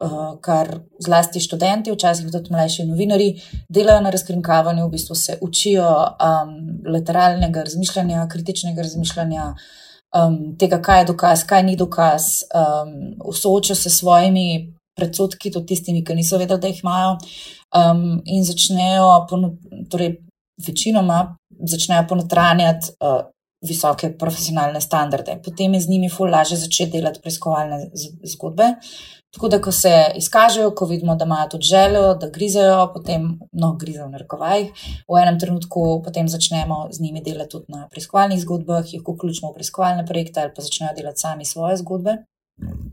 [0.00, 3.34] Uh, kar zlasti študenti, včasih tudi mlajši novinari,
[3.68, 6.54] delajo na razkrinkavanju, v bistvu se učijo um,
[6.88, 9.50] literalnega razmišljanja, kritičnega razmišljanja,
[10.16, 15.74] um, tega, kaj je dokaz, kaj ni dokaz, um, soočajo se s svojimi predsotki, tudi
[15.74, 17.12] tistimi, ki niso vedeli, da jih imajo,
[17.76, 19.10] um, in začnejo,
[19.90, 20.16] torej
[20.66, 21.20] večinoma,
[21.74, 23.22] začnejo ponotranjati uh,
[23.66, 25.36] visoke profesionalne standarde.
[25.44, 27.90] Potem je z njimi ful lažje začeti delati preiskovalne
[28.34, 28.74] zgodbe.
[29.30, 33.74] Tako da, ko se izkažejo, ko vidimo, da imajo tudi željo, da grizajo, potem, no,
[33.80, 34.72] grizajo v narekovajih,
[35.06, 39.54] v enem trenutku potem začnemo z njimi delati tudi na preiskovalnih zgodbah, jih vključimo v
[39.60, 42.16] preiskovalne projekte ali pa začnejo delati sami svoje zgodbe.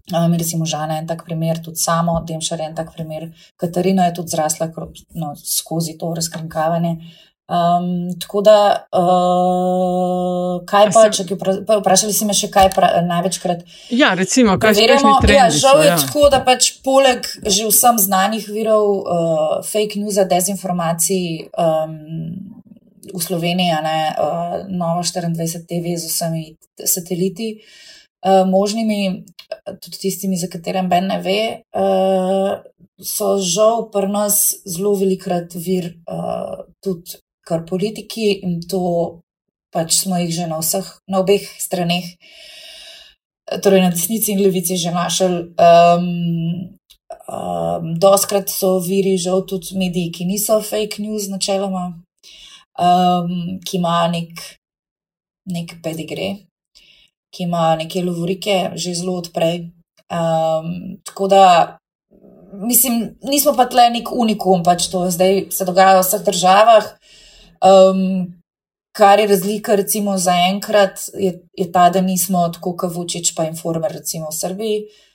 [0.08, 4.06] Um, recimo, Žana je en tak primer, tudi samo, Demšar je en tak primer, Katarina
[4.06, 4.70] je tudi zrasla
[5.20, 6.96] no, skozi to razkrinkavanje.
[7.48, 11.24] Um, tako da, uh, kaj pa, se...
[11.24, 11.38] če
[11.80, 13.64] vprašali si me še kaj pra, največkrat?
[13.96, 15.34] Ja, recimo, kaj se tiče tega.
[15.34, 15.96] Ja, žal je ja.
[16.02, 21.98] tako, da pač poleg že vsem znanih virov uh, fake news, dezinformacij um,
[23.14, 26.50] v Sloveniji, ne, uh, Novo 24 TV z vsemi
[26.84, 27.54] sateliti.
[27.56, 27.84] Uh,
[28.26, 29.26] možnimi
[29.82, 32.58] tudi tistimi, za katere Ben ne ve, uh,
[33.04, 39.22] so žal pri nas zelo velikrat vir uh, tudi kar politiki in to
[39.72, 42.06] pač smo jih že na vseh, na obeh straneh,
[43.64, 45.54] torej na desnici in levici, že našli.
[45.56, 46.76] Um,
[47.28, 51.86] um, doskrat so viri žal tudi mediji, ki niso fake news, načeloma,
[52.80, 53.32] um,
[53.64, 54.44] ki imajo nek,
[55.54, 56.48] nek pedigree
[57.38, 59.68] ki ima neke lovorike že zelo odprej.
[60.08, 61.44] Um, tako da,
[62.54, 66.92] mislim, nismo pa tle nek unikum, pač to zdaj se dogaja v vseh državah.
[67.62, 68.34] Um,
[68.98, 73.44] Kar je razlika, recimo, za enkrat, je, je ta, da nismo tako kot Vučić, pa
[73.46, 75.07] Informer, recimo v Srbiji uh,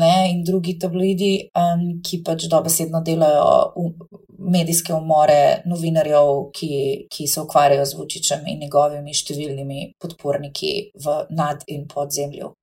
[0.00, 3.86] ne, in drugi tabloidi, um, ki pač dobesedno delajo v,
[4.54, 6.70] medijske umore novinarjev, ki,
[7.10, 12.54] ki se ukvarjajo z Vučićem in njegovimi številnimi podporniki v nad in podzemlju.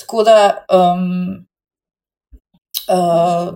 [0.00, 0.38] Tako da.
[0.72, 1.46] Um,
[2.88, 3.52] uh,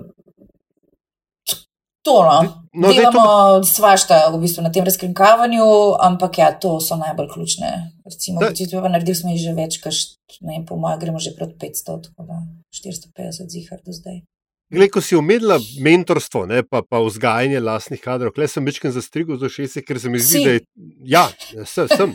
[2.02, 2.60] To, no.
[2.72, 3.64] No, Delamo to...
[3.66, 5.64] svašta v bistvu na tem razkrinkavanju,
[6.00, 7.70] ampak ja, to so najbolj ključne.
[8.06, 10.02] Recimo, če bi naredili, smo jih že več, kaž,
[10.46, 12.38] ne, po mojem, gremo že proti 500, tako da
[12.72, 14.22] 450 zihar do zdaj.
[14.70, 19.40] Glej, ko si omenila mentorstvo, ne, pa, pa vzgajanje lastnih kadrov, le sem večkrat zastrigel
[19.42, 20.44] za šest, ker se mi zdi, si.
[20.46, 20.62] da je.
[21.10, 21.24] Ja,
[21.66, 22.14] sem, sem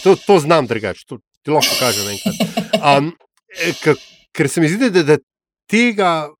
[0.00, 2.40] to, to znam drugače, to ti lahko kažem enkrat.
[2.82, 3.12] Um,
[4.34, 5.16] ker se mi zdi, da, da
[5.70, 6.32] tega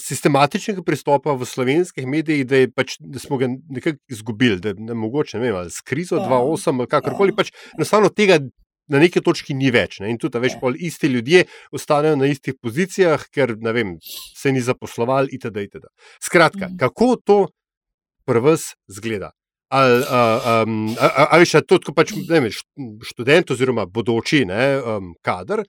[0.00, 5.38] sistematičnega pristopa v slovenskih medijih, da, pač, da smo ga nekako izgubili, da je mogoče
[5.38, 7.34] ne vem, s krizo 2-8 ali kakorkoli.
[7.34, 7.40] Ja.
[7.42, 8.40] Pač, enostavno tega
[8.88, 10.00] na neki točki ni več.
[10.02, 10.10] Ne?
[10.12, 10.60] In tudi več ja.
[10.62, 13.96] pol isti ljudje ostanejo na istih pozicijah, ker vem,
[14.36, 15.68] se ni zaposlovali itd.
[15.70, 15.88] itd.
[16.22, 16.78] Skratka, mhm.
[16.80, 17.38] kako to
[18.28, 19.32] pri vas zgleda?
[19.74, 19.98] Ali,
[20.62, 20.96] um,
[21.34, 22.46] ali še to, ko pač vem,
[23.04, 25.64] študent oziroma bodoči ne, um, kader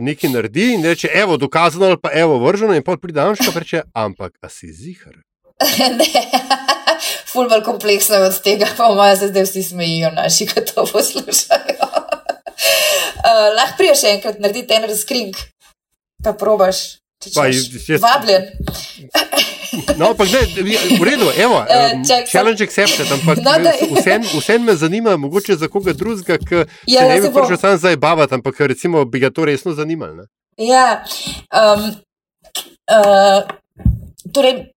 [0.00, 3.60] nekaj naredi in reče, evo, dokazano ali pa evo, vrženo, in pa pride Anška in
[3.60, 5.20] reče, ampak a si zihar.
[7.30, 11.88] Ful bolj kompleksno od tega, pa moja se zdaj vsi smejijo, naši, ki to poslušajo.
[11.88, 15.34] uh, lahko priješ enkrat narediti en razkring,
[16.24, 16.86] pa probaš.
[17.34, 18.50] Pa, jaz, Vabljen.
[19.98, 20.40] No, ampak ne,
[20.98, 23.72] v redu, evo, um, challenge accepted, ampak no,
[24.38, 27.96] vse me zanima, mogoče za koga drugega, ki ja, se ne bi prišel sam zdaj
[27.96, 30.14] bavati, ampak recimo bi ga to resno zanimalo.
[30.14, 30.26] Ne?
[30.58, 31.02] Ja,
[31.50, 31.90] um,
[32.90, 33.42] uh,
[34.32, 34.70] torej,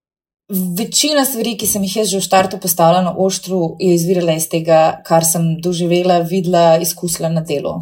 [0.78, 4.48] večina stvari, ki sem jih jaz že v štartu postavila na oštru, je izvirala iz
[4.48, 7.78] tega, kar sem doživela, videla, izkusila na delu.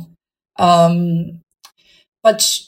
[0.59, 1.41] Um,
[2.25, 2.66] pač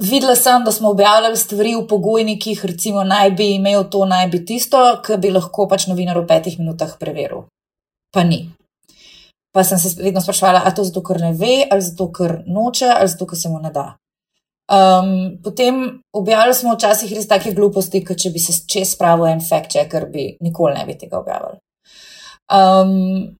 [0.00, 4.44] Videla sem, da smo objavljali stvari v pogojnikih, recimo, naj bi imel to, naj bi
[4.44, 7.44] tisto, kar bi lahko pač novinar v petih minutah preveril.
[8.14, 8.46] Pa ni.
[9.52, 12.88] Pa sem se vedno sprašvala, ali to zato, ker ne ve, ali zato, ker noče,
[12.94, 13.90] ali zato, ker se mu ne da.
[14.70, 15.82] Um, potem
[16.16, 20.06] objavili smo včasih res take gluposti, kot če bi se čez pravo en fact checker,
[20.08, 21.58] bi nikoli ne bi tega objavili.
[22.48, 23.36] Um,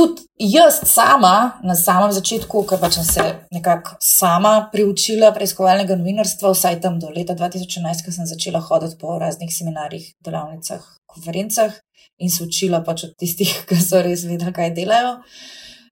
[0.00, 6.54] tudi jaz sama, na samem začetku, ker pač sem se nekako sama priučila preiskovalnega novinarstva,
[6.54, 11.76] vsaj tam do leta 2011, ko sem začela hoditi po raznih seminarjih, delavnicah, konferencah
[12.20, 15.18] in se učila pač od tistih, ki so res vedeli, kaj delajo.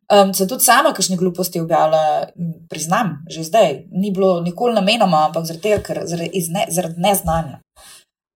[0.09, 2.31] Um, se tudi sama, kakšne gluposti objavlja,
[2.73, 3.75] priznam, že zdaj.
[3.92, 7.61] Ni bilo nikoli namenoma, ampak zaradi tega, ker zaradi, ne, zaradi neznanja.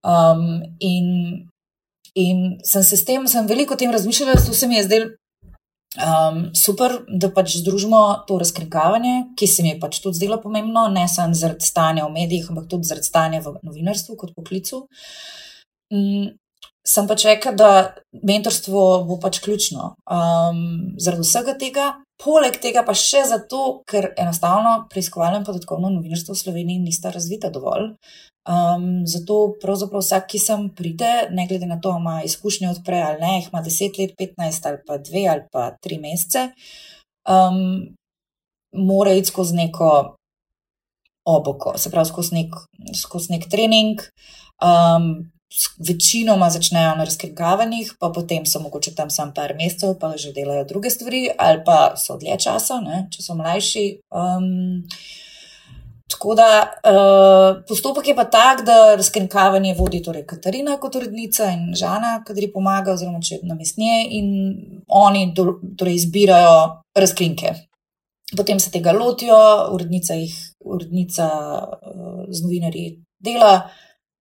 [0.04, 1.08] Um, in,
[2.18, 5.12] in sem se s tem, sem veliko o tem razmišljala, to se mi je zdelo
[5.92, 10.86] Um, super, da pač združimo to razkrinkavanje, ki se mi je pač tudi zdelo pomembno,
[10.88, 14.86] ne samo zaradi stanja v medijih, ampak tudi zaradi stanja v novinarstvu kot poklicu.
[15.92, 16.30] Um,
[16.82, 17.92] sem pač rekel, da
[18.24, 19.92] mentorstvo bo pač ključno.
[20.08, 21.90] Um, zaradi vsega tega,
[22.22, 27.50] poleg tega pa še zato, ker enostavno preiskovalno in podatkovno novinarstvo v Sloveniji nista razvita
[27.54, 27.92] dovolj.
[28.42, 32.80] Um, zato pravzaprav vsak, ki sem pride, ne glede na to, ali ima izkušnje od
[32.86, 36.48] prej ali ne, ima 10 let, 15 ali pa 2 ali pa 3 mesece,
[37.30, 37.60] um,
[38.72, 39.92] mora iti skozi neko
[41.30, 42.58] oboko, se pravi skozi nek,
[42.98, 44.02] skozi nek trening.
[44.62, 45.30] Um,
[45.88, 50.64] Večinoma začnejo na razkrinkovanjih, pa potem so mogoče tam samo par mesecev, pa že delajo
[50.64, 53.86] druge stvari, ali pa so dlje časa, ne, če so mlajši.
[54.10, 54.48] Um,
[56.12, 61.70] Tako da uh, postopek je pa tak, da razkrinkavanje vodi torej Katarina kot urednica in
[61.78, 64.26] Žana, kateri pomaga, oziroma če na mestnje in
[64.88, 66.58] oni do, torej izbirajo
[66.94, 67.54] razkrinke.
[68.36, 69.38] Potem se tega lotijo,
[69.72, 71.30] urednica jih, urednica
[71.64, 72.86] uh, z novinarji
[73.18, 73.54] dela,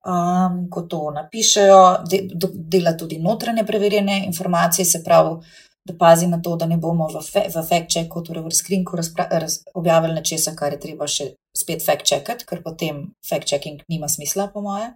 [0.05, 5.41] um, ko to napišejo, de, do, dela tudi notranje preverjene informacije, se pravi
[5.83, 9.61] da pazi na to, da ne bomo v, fe, v fact-checku, torej v razkrinku, raz,
[9.73, 14.91] objavili nečesa, kar je treba še spet fact-checkati, ker potem fact-checking nima smisla, po moje.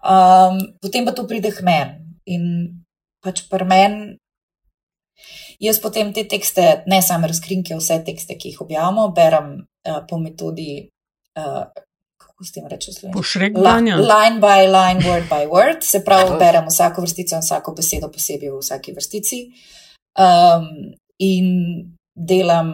[0.00, 2.44] Um, potem pa to pride k meni in
[3.24, 4.16] pač pri meni.
[5.58, 10.20] Jaz potem te tekste, ne samo razkrinke, vse tekste, ki jih objavimo, berem uh, po
[10.22, 10.86] metodi,
[11.36, 11.66] uh,
[12.18, 13.96] kako s tem rečemo, pošregovanja.
[13.96, 18.50] Line by line, word by word, se pravi, berem vsako vrstico in vsako besedo posebej
[18.50, 19.40] v vsaki vrstici.
[20.18, 21.46] Um, in
[22.14, 22.68] delam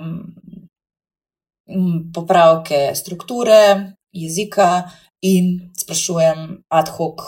[1.69, 4.89] mm, popravke strukture, jezika
[5.25, 7.21] in sprašujem ad hoc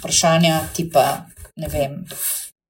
[0.00, 1.26] vprašanja, tipa,
[1.56, 2.04] ne vem,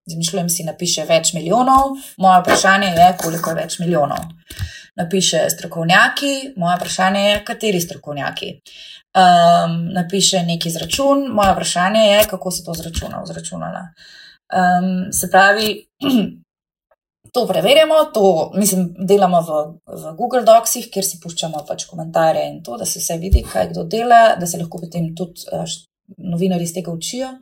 [0.08, 4.30] Zmišljujem si, napiše več milijonov, moje vprašanje je, koliko je več milijonov.
[4.96, 8.54] Napiše strokovnjaki, moje vprašanje je, kateri strokovnjaki.
[9.10, 12.74] Um, napiše neki izračun, moje vprašanje je, kako se to
[13.26, 13.82] zračunala.
[14.50, 15.68] Um, se pravi,
[17.34, 22.62] to preverjamo, to mislim, delamo v, v Google Docsih, kjer si puščamo pač komentarje in
[22.64, 25.68] to, da se vse vidi, kaj kdo dela, da se lahko potem tudi uh,
[26.32, 27.34] novinari iz tega učijo.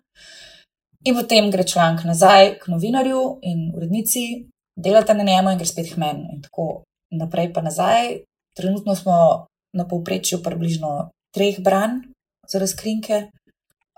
[1.09, 4.45] In potem gre članek nazaj k novinarju in urednici,
[4.77, 6.27] delate na njemu in gre spet k meni.
[6.35, 8.19] In tako naprej pa nazaj.
[8.57, 12.03] Trenutno smo na povprečju približno treh branj
[12.49, 13.29] za razkrinke,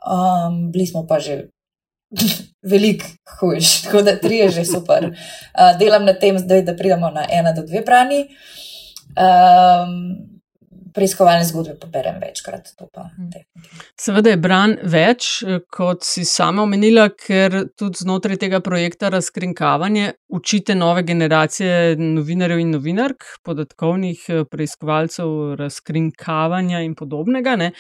[0.07, 1.49] um, bili smo pa že
[2.73, 3.07] veliko
[3.41, 5.11] hujš, tako da tri je že super.
[5.11, 8.27] Uh, delam na tem, zdaj, da pridemo na ena do dve brani.
[9.19, 10.30] Um,
[10.95, 12.73] preiskovalne zgodbe pa berem večkrat.
[12.93, 13.31] Pa, hm.
[14.01, 15.31] Seveda je bran več,
[15.73, 22.71] kot si sama omenila, ker tudi znotraj tega projekta razkrinkavanje učite nove generacije novinarjev in
[22.71, 27.57] novinark, podatkovnih eh, preiskovalcev, razkrinkavanja in podobnega.
[27.57, 27.73] Ne.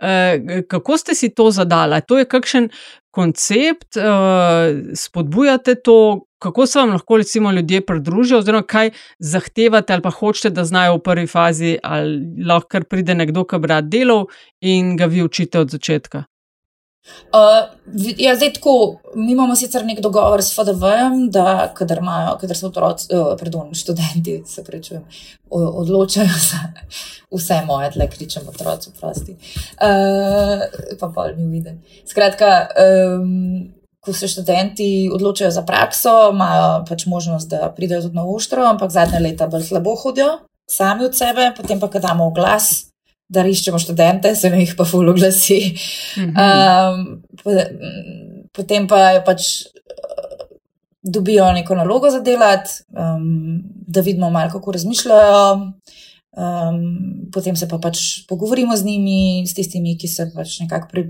[0.00, 2.00] Eh, kako ste si to zadala?
[2.00, 2.70] To je kakšen
[3.10, 10.02] koncept, eh, spodbujate to, kako se vam lahko recimo ljudje pridružijo, oziroma kaj zahtevate ali
[10.02, 14.26] pa hočete, da znajo v prvi fazi, ali lahko pride nekdo, ki bi rad delal
[14.60, 16.24] in ga vi učite od začetka.
[17.06, 17.70] Uh,
[18.18, 22.66] ja, zdaj tako, mi imamo sicer nek dogovor s FDV-jem, da kadar, imajo, kadar so
[22.66, 25.04] otroci, uh, pardon, študenti, se prečujem,
[25.50, 26.62] odločajo za
[27.30, 29.36] vse moje, tle kričem otroci, prosti.
[29.78, 30.66] Uh,
[31.00, 31.76] pa pa mi vidi.
[32.10, 33.75] Skratka, um,
[34.06, 38.94] ko se študenti odločajo za prakso, imajo pač možnost, da pridejo tudi na uštro, ampak
[38.94, 40.38] zadnje leta bolj slabo hodijo,
[40.70, 42.86] sami od sebe, potem pa, ko damo v glas,
[43.28, 45.74] da iščemo študente, se jih pa fulo glasi.
[46.16, 47.24] Um,
[48.54, 49.48] potem pa je pač.
[51.06, 55.42] Dobijo neko nalogo za delati, um, da vidimo, malo, kako razmišljajo,
[56.34, 56.80] um,
[57.30, 61.04] potem se pa pač pogovorimo z njimi, s tistimi, ki se pač nekako pri,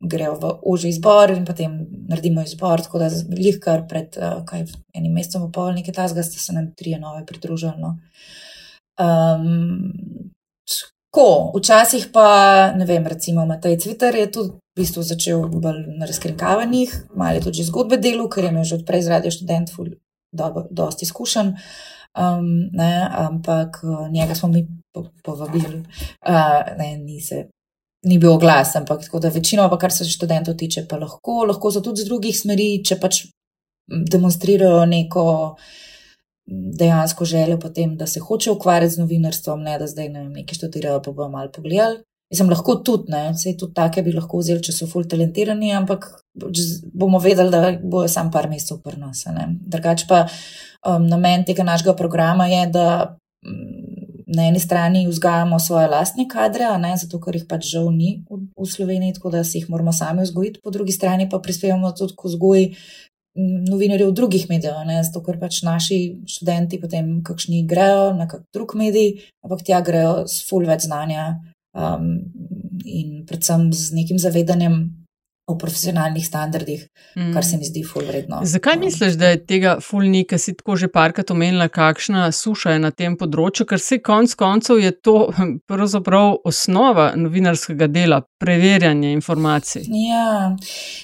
[0.00, 1.76] grejo v oži izbor in potem
[2.08, 2.82] naredimo izbor.
[2.82, 6.72] Tako da jih kar pred uh, kaj, enim mesecem, pol nekaj tasga, ste se nam
[6.76, 7.76] trije nove pridružili.
[7.78, 7.98] No.
[9.00, 10.30] Um,
[11.10, 16.06] Ko, včasih pa, ne vem, recimo Matej Cviter je tudi v bistvu začel bolj na
[16.06, 19.72] razkrinkavanjih, malo je tudi zgodbe delu, ker je imel že odprej z radio študent,
[20.70, 21.50] dosti izkušen,
[22.14, 24.62] um, ne, ampak uh, njega smo mi
[25.26, 27.48] povabili, uh, ne, ni se
[28.06, 31.72] ni bil glas, ampak tako da večino, pa kar se študentov tiče, pa lahko, lahko
[31.72, 33.24] so tudi z drugih smeri, če pač
[33.90, 35.24] demonstrirajo neko
[36.50, 40.58] dejansko željo potem, da se hoče ukvarjati z novinarstvom, ne da zdaj ne vem, nekaj
[40.58, 42.00] študirajo, pa bomo malo pogledali.
[42.34, 46.06] Sem lahko tudi, ne, vse tudi take bi lahko vzeli, če so ful talentirani, ampak
[46.94, 49.34] bomo vedeli, da bojo sam par mesecev prnose.
[49.74, 50.20] Drugač pa
[50.86, 52.86] um, namen tega našega programa je, da
[54.36, 58.46] na eni strani vzgajamo svoje lastne kadre, ne, zato ker jih pač žal ni v,
[58.54, 62.14] v Sloveniji, tako da si jih moramo sami vzgojiti, po drugi strani pa prispevamo tudi
[62.14, 62.66] k vzgoji
[63.70, 68.74] novinarjev drugih medijev, ne, zato ker pač naši študenti potem kakšni grejo na kak drug
[68.78, 71.36] medij, ampak tja grejo s full več znanja
[71.74, 72.18] um,
[72.84, 74.99] in predvsem z nekim zavedanjem
[75.50, 76.86] o profesionalnih standardih,
[77.16, 77.32] mm.
[77.34, 78.40] kar se mi zdi ful vredno.
[78.46, 82.30] Zakaj um, misliš, da je tega ful ni, ker si tako že parkrat omenila, kakšna
[82.32, 85.16] suša je na tem področju, ker se konc koncev je to
[85.70, 89.86] pravzaprav osnova novinarskega dela, preverjanje informacij.
[90.06, 90.56] Ja,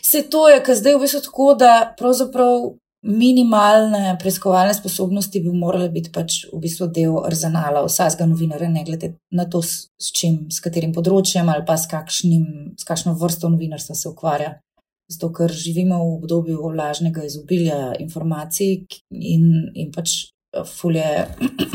[0.02, 2.70] se to je, ker zdaj v bistvu tako, da pravzaprav
[3.06, 9.12] minimalne preiskovalne sposobnosti bi morale biti pač v bistvu del arzenala vsakega novinarja, ne glede
[9.30, 13.50] na to, s, s čim, s katerim področjem ali pa s, kakšnim, s kakšno vrsto
[13.52, 14.56] novinarstva se ukvarja.
[15.06, 18.72] Zato, ker živimo v obdobju lažnega izobilja informacij
[19.14, 19.44] in,
[19.78, 21.28] in pač eh, fulje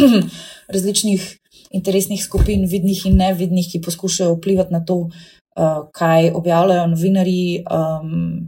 [0.76, 1.30] različnih
[1.72, 8.44] interesnih skupin, vidnih in nevidnih, ki poskušajo vplivati na to, uh, kaj objavljajo novinari, um,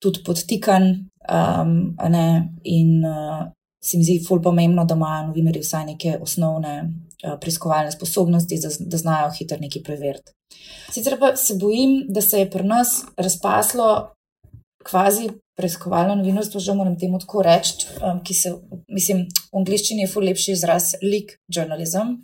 [0.00, 1.96] tudi podtikan, Um,
[2.64, 3.46] in uh,
[3.80, 8.70] se mi zdi ful pomembno, da imajo novinari vsaj neke osnovne uh, preiskovalne sposobnosti, da,
[8.80, 10.32] da znajo hitro nekaj preveriti.
[10.92, 13.90] Sicer pa se bojim, da se je pri nas razpaslo
[14.88, 18.54] kvazi preiskovalno novinarstvo, že moram temu tako reči, um, ki se,
[18.88, 22.16] mislim, v angliščini je ful lepši izraz leak journalism.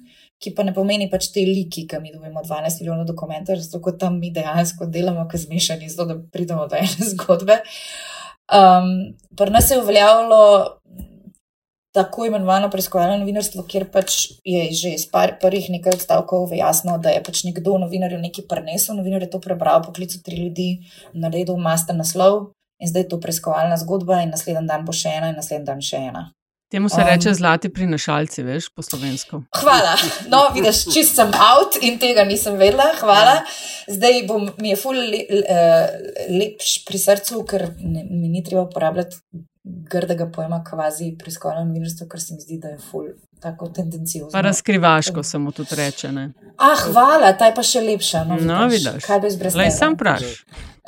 [0.42, 4.18] Ki pa ne pomeni pač te liki, ki mi dobimo 12 milijonov dokumentov, zato tam
[4.20, 7.60] mi dejansko delamo, ki zmešani, zato da pridemo do ene zgodbe.
[7.62, 8.13] Uh,
[8.52, 10.78] Um, Pri nas je uveljavilo
[11.94, 14.14] tako imenovano preiskovalno novinarstvo, kjer pač
[14.44, 18.96] je že iz par, prvih nekaj odstavkov jasno, da je pač nekdo novinarju nekaj prenesel,
[18.98, 20.68] novinar je to prebral, poklical tri ljudi,
[21.14, 22.50] naredil master naslov
[22.82, 25.80] in zdaj je to preiskovalna zgodba, in naslednji dan bo še ena, in naslednji dan
[25.80, 26.24] še ena.
[26.74, 29.42] Temu se um, reče zlati prinašalci, veš, po slovensko.
[29.60, 29.92] Hvala.
[30.28, 32.88] No, vidiš, čist sem out in tega nisem vedela.
[32.98, 33.36] Hvala.
[33.86, 35.60] Zdaj bom, mi je ful le, le,
[36.34, 39.22] lepš pri srcu, ker ne, mi ni treba uporabljati
[39.64, 43.06] grdega pojma kvazi preiskovalno novinarstvo, ker se mi zdi, da je ful
[43.40, 44.30] tako tendencijozno.
[44.32, 46.12] Pa razkrivaško se mu tudi reče.
[46.12, 46.32] Ne?
[46.56, 48.24] Ah, hvala, ta je pa še lepša.
[48.28, 49.04] No, no vidiš.
[49.06, 49.62] Kaj bi zbrala?
[49.62, 50.22] Lej, sam praš.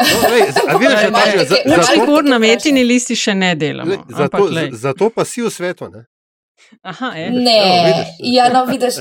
[0.01, 3.97] No, Učni gur na metini listi še ne delamo.
[4.19, 5.89] Zato, zato pa si v svetu.
[5.89, 6.05] Ne,
[6.83, 7.31] Aha, je.
[7.31, 7.59] ne.
[8.19, 9.01] ja, no, vidiš.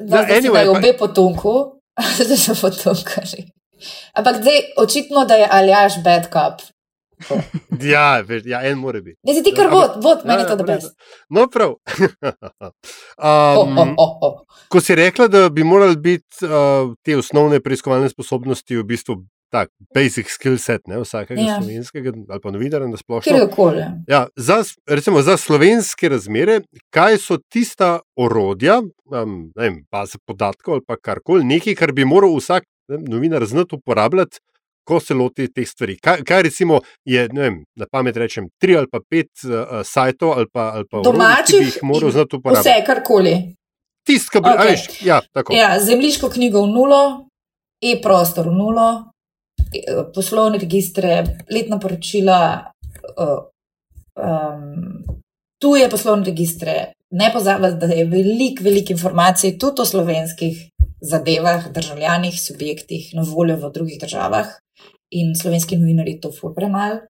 [0.00, 1.56] Da, anyway, je obe potomku,
[2.28, 3.48] da so potomkari.
[4.16, 6.60] Ampak zdaj očitno, da je Aljaš bad cop.
[7.92, 9.18] ja, veš, ja, en mora biti.
[9.22, 10.76] Ne, ti kar vod, vod, meni ja, to dobro.
[11.28, 11.76] No, prav.
[13.18, 14.36] um, oh, oh, oh.
[14.68, 19.70] Ko si rekla, da bi morali biti uh, te osnovne preiskovalne sposobnosti v bistvu tak
[19.94, 21.58] basic skill set ne, vsakega ja.
[21.60, 23.36] slovenskega ali pa novinarja na splošno.
[24.10, 26.60] Ja, za, recimo za slovenske razmere,
[26.90, 32.04] kaj so tista orodja, um, ne vem, baze podatkov ali pa karkoli, nekaj, kar bi
[32.04, 34.42] moral vsak ne, novinar znati uporabljati.
[34.86, 38.76] Ko se loti teh stvari, kaj, kaj recimo je, ne vem, na pamet rečem, tri
[38.78, 42.68] ali pa pet uh, sajtov ali pa, ali pa domačih, ki jih moral znati uporabljati.
[42.68, 43.34] Vse, karkoli.
[44.06, 44.70] Tisti, ki bi okay.
[44.70, 45.56] veš, ja, tako.
[45.56, 47.02] Ja, zemljiško knjigo v nulo,
[47.82, 48.88] e-prostor v nulo,
[50.14, 51.16] poslovne registre,
[51.50, 52.38] letna poročila,
[53.18, 55.00] um,
[55.62, 56.76] tuje poslovne registre.
[57.10, 60.62] Ne pozabite, da je veliko, veliko informacij tudi o slovenskih
[61.02, 64.54] zadevah, državljanih, subjektih na voljo v drugih državah
[65.10, 67.00] in slovenski novinari to ful premalo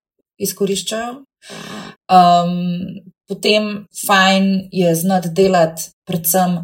[0.43, 1.13] izkoriščajo.
[2.13, 2.55] Um,
[3.29, 6.59] potem fajn je znati delati predvsem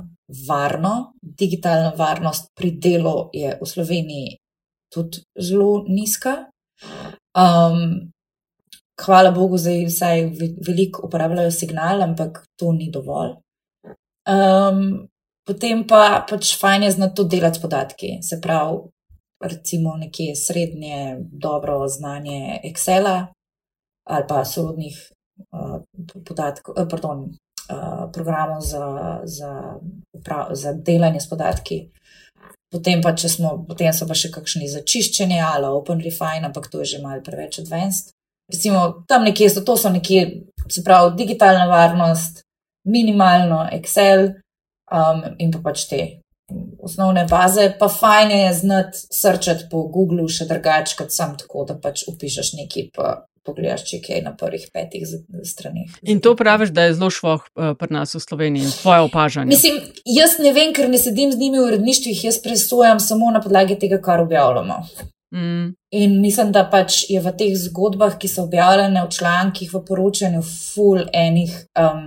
[0.49, 4.37] varno, digitalna varnost pri delu je v Sloveniji
[4.93, 6.37] tudi zelo nizka.
[7.33, 8.12] Um,
[9.01, 10.26] hvala Bogu, zdaj vsaj
[10.66, 13.35] veliko uporabljajo signal, ampak to ni dovolj.
[14.28, 15.09] Um,
[15.49, 18.11] potem pa pač fajn je znati to delati s podatki.
[18.22, 18.83] Se pravi,
[19.43, 23.26] recimo nekje srednje dobro znanje Excela
[24.05, 25.12] ali pa sorodnih
[25.53, 25.80] uh,
[26.26, 29.78] podatkov, uh, pardon, uh, programov za, za,
[30.51, 31.88] za delanje s podatki.
[32.72, 36.97] Potem, pa, smo, potem so pa še kakšni začiščeni ali open refine, ampak to je
[36.97, 38.14] že malce preveč advanced.
[38.53, 42.43] Recimo, tam nekje so to, so nekje, se pravi, digitalna varnost,
[42.88, 44.32] minimalno Excel
[44.90, 46.21] um, in pa pač te
[46.82, 47.72] osnovne baze.
[47.78, 52.55] Pa fajn je znati srčati po Googlu še drugače, kot sam tako, da pač upišeš
[52.61, 52.88] neki
[53.46, 55.07] pogledaš, če je na prvih petih
[55.46, 55.96] stranih.
[56.03, 59.50] In to praviš, da je zelo šloh uh, pri nas v Sloveniji, tvoje opažanje?
[59.50, 63.42] Mislim, jaz ne vem, ker ne sedim z njimi v uredništvih, jaz presojam samo na
[63.42, 64.82] podlagi tega, kar objavljamo.
[65.33, 65.74] Mm.
[65.91, 70.43] In mislim, da pač je v teh zgodbah, ki so objavljene v člankih, v poročanju,
[70.45, 72.03] full enih um,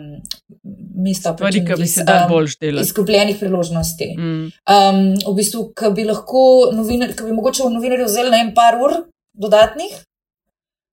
[1.02, 2.86] mesta, ki bi se dal bolj delati.
[2.86, 4.12] Izgubljenih priložnosti.
[4.18, 4.52] Mm.
[4.70, 8.54] Um, v bistvu, ki bi lahko novinar, ki bi mogoče v novinarju vzeli na en
[8.58, 8.94] par ur
[9.34, 9.98] dodatnih,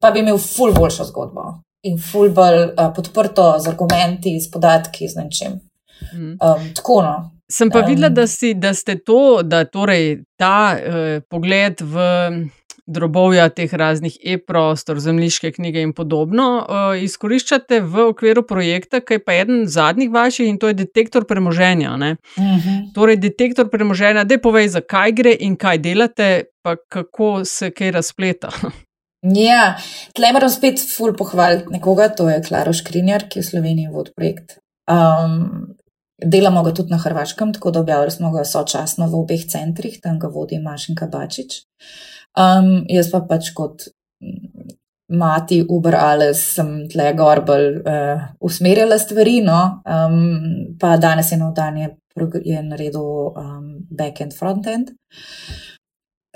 [0.00, 5.08] pa bi imel ful boljšo zgodbo in ful bolj uh, podprto z argumenti, z podatki,
[5.08, 5.60] z nečem.
[6.12, 7.16] Um, tako no.
[7.50, 12.04] Sem pa videla, da, si, da ste to, da torej ta uh, pogled v
[12.86, 19.24] drobovja teh raznih e-prostor, zemljiške knjige in podobno uh, izkoriščate v okviru projekta, ki je
[19.24, 21.92] pa eden zadnjih vaših in to je detektor premoženja.
[21.94, 22.16] Uh mhm.
[22.36, 22.94] -huh.
[22.94, 28.50] Torej, detektor premoženja, da povej, zakaj gre in kaj delate, pa kako se kaj razpleta.
[29.22, 29.76] Ja,
[30.14, 34.10] tle moram spet ful pohvaliti nekoga, to je Klaro Škrinjar, ki je v Sloveniji vod
[34.16, 34.58] projekt.
[34.90, 35.76] Um,
[36.24, 40.18] delamo ga tudi na Hrvaškem, tako da objavili smo ga sočasno v obeh centrih, tam
[40.18, 41.62] ga vodi Mašinka Bačič.
[42.38, 43.88] Um, jaz pa pač kot
[45.12, 51.38] mati Uber Ales sem tle gor bolj uh, usmerjala stvari, no, um, pa danes je
[51.38, 51.90] na dan je,
[52.44, 53.04] je naredil
[53.36, 54.94] um, back-end, front-end,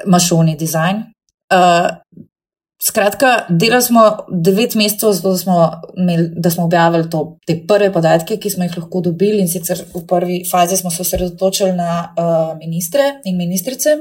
[0.06, 1.06] mašoni design.
[1.52, 1.88] Uh,
[2.86, 7.92] Skratka, delali smo devet mesecev, zato da smo, imeli, da smo objavili to, te prve
[7.92, 12.14] podatke, ki smo jih lahko dobili, in sicer v prvi fazi smo se osredotočili na
[12.14, 13.96] uh, ministre in ministrice.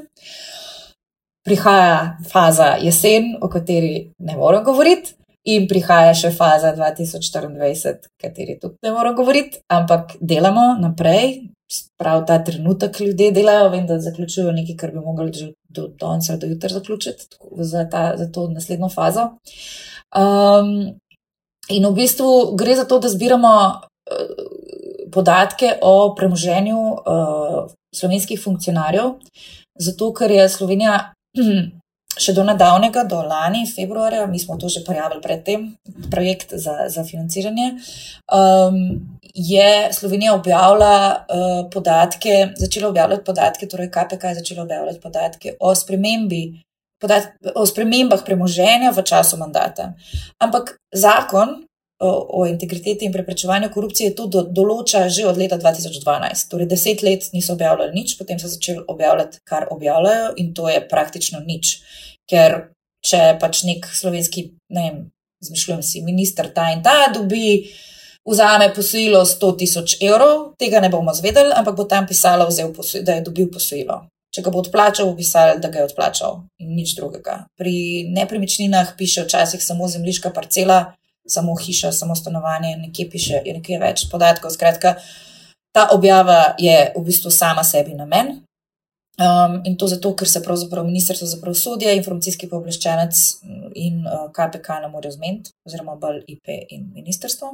[1.46, 5.16] Prihaja faza jesen, o kateri ne morem govoriti,
[5.46, 11.40] in prihaja še faza 2024, o kateri tudi ne morem govoriti, ampak delamo naprej,
[11.98, 16.30] prav ta trenutek ljudje delajo, vem, da zaključujejo nekaj, kar bi mogli že do danes
[16.30, 17.26] ali do jutra zaključiti
[17.58, 19.30] za, ta, za to naslednjo fazo.
[20.16, 21.00] Um,
[21.70, 29.16] in v bistvu gre za to, da zbiramo uh, podatke o premoženju uh, slovenskih funkcionarjev,
[29.80, 31.00] zato ker je Slovenija
[32.24, 35.68] še do nedavnega, do lani, februarja, mi smo to že prijavili predtem,
[36.12, 37.74] projekt za, za financiranje,
[38.32, 45.54] um, je Slovenija objavila uh, podatke, začela objavljati podatke, torej KPK je začela objavljati podatke
[45.60, 46.62] o spremembi.
[47.56, 49.92] O spremembah premoženja v času mandata.
[50.40, 51.66] Ampak zakon
[52.00, 56.48] o, o integriteti in preprečevanju korupcije to do, določa že od leta 2012.
[56.50, 60.80] Torej, deset let niso objavljali nič, potem so začeli objavljati, kar objavljajo, in to je
[60.88, 61.80] praktično nič.
[62.32, 62.72] Ker
[63.06, 65.04] če pač nek slovenski, ne vem,
[65.46, 67.68] zmišljujem si, minister ta in ta dobi.
[68.26, 72.50] Vzame posojilo 100 tisoč evrov, tega ne bomo zvedeli, ampak bo tam pisalo,
[73.06, 74.00] da je dobil posojilo.
[74.34, 77.46] Če ga bo odplačal, bo pisalo, da ga je odplačal in nič drugega.
[77.56, 80.96] Pri nepremičninah piše včasih samo zemljiška parcela,
[81.28, 84.52] samo hiša, samo stanovanje, nekje piše, je nekaj več podatkov.
[84.58, 84.96] Skratka,
[85.72, 88.42] ta objava je v bistvu sama sebi namen.
[89.16, 93.22] Um, in to zato, ker se pravzaprav Ministrstvo za pravosodje, informacijski pooblaščenec
[93.80, 97.54] in uh, KPK ne morejo zmeniti, oziroma bolj IP in ministrstvo.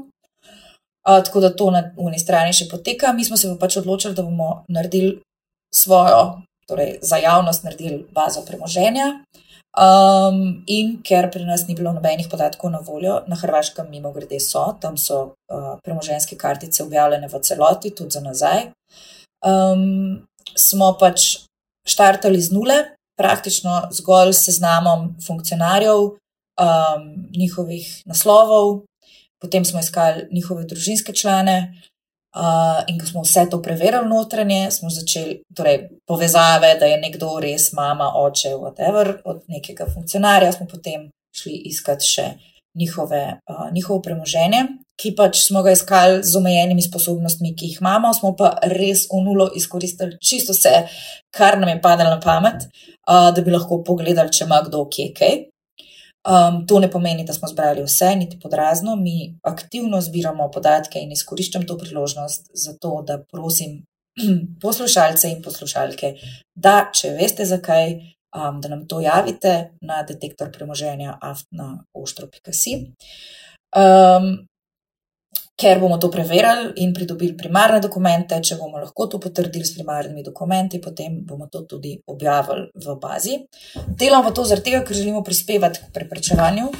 [1.01, 3.13] Uh, tako da to na uni strani še poteka.
[3.13, 5.15] Mi smo se pa pač odločili, da bomo naredili
[5.73, 9.07] svojo, torej za javnost, naredili bazo premoženja.
[9.71, 14.39] Um, in ker pri nas ni bilo nobenih podatkov na voljo, na Hrvaškem, mimo grede,
[14.43, 18.67] so tam so uh, premoženske kartice objavljene v celoti, tudi za nazaj.
[19.47, 20.27] Um,
[20.59, 21.47] smo pač
[21.87, 22.77] štartali z nule,
[23.15, 26.19] praktično zgolj seznamom funkcionarjev,
[26.59, 28.83] um, njihovih naslovov,
[29.41, 31.57] potem smo iskali njihove družinske člane,
[32.31, 37.33] Uh, in ko smo vse to preverili notranje, smo začeli torej, povezave, da je nekdo
[37.43, 42.27] res mama, oče, whatever, od nekega funkcionarja, smo potem šli iskati še
[42.79, 43.19] njihove,
[43.51, 44.63] uh, njihovo premoženje,
[44.95, 49.19] ki pač smo ga iskali z omejenimi sposobnostmi, ki jih imamo, smo pa res v
[49.25, 50.85] nulo izkoristili čisto vse,
[51.35, 55.11] kar nam je padalo na pamet, uh, da bi lahko pogledali, če ima kdo kje
[55.19, 55.37] kaj.
[56.21, 58.95] Um, to ne pomeni, da smo zbrali vse, niti podrazno.
[58.95, 63.81] Mi aktivno zbiramo podatke in izkoriščam to priložnost za to, da prosim
[64.63, 66.13] poslušalce in poslušalke,
[66.55, 67.95] da če veste zakaj,
[68.37, 72.77] um, da nam to javite na detektor premoženja aftna.oštro.si.
[73.71, 74.31] Um,
[75.55, 78.39] ker bomo to preverili in pridobili primarne dokumente.
[78.41, 83.37] Če bomo lahko to potrdili s primarnimi dokumenti, potem bomo to tudi objavili v bazi.
[83.87, 86.71] Delamo pa to zaradi tega, ker želimo prispevati k preprečevanju.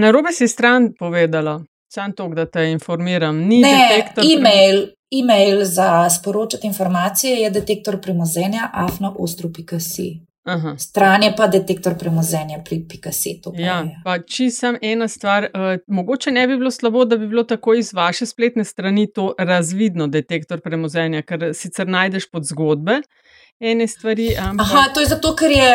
[0.00, 1.60] Na robe si stran povedala,
[1.92, 3.36] sam to, da te informiram.
[3.36, 10.29] Ni ne, e-mail, e-mail za sporočati informacije je detektor premoženja afnaostro.si.
[10.50, 10.74] Aha.
[10.78, 13.52] Stran je pa detektor premoženja pri Pikasetu.
[13.58, 17.44] Ja, pa če sem ena stvar, uh, mogoče ne bi bilo slabo, da bi bilo
[17.46, 23.00] tako iz vaše spletne strani to razvidno, detektor premoženja, ker sicer najdeš pod zgodbe
[23.60, 24.34] ene stvari.
[24.38, 24.66] Ampak...
[24.66, 25.70] Aha, to je zato, ker je.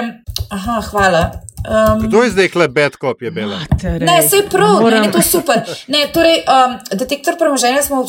[0.49, 1.45] Aha, hvala.
[1.65, 3.59] Um, Kdo je zdaj klebet, ko je bila?
[3.99, 5.01] Ne, se je prav, Moram...
[5.01, 5.61] ne, to je super.
[5.87, 8.05] Ne, torej, um, detektor premoženja smo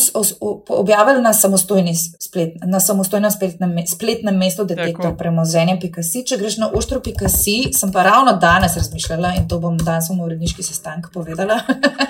[0.68, 6.24] objavili na, splet, na samostojnem spletnem, spletnem mestu detektor premoženja Pikasi.
[6.26, 10.20] Če greš na oštro Pikasi, sem pa ravno danes razmišljala in to bom danes v
[10.20, 11.60] uredniški sestank povedala,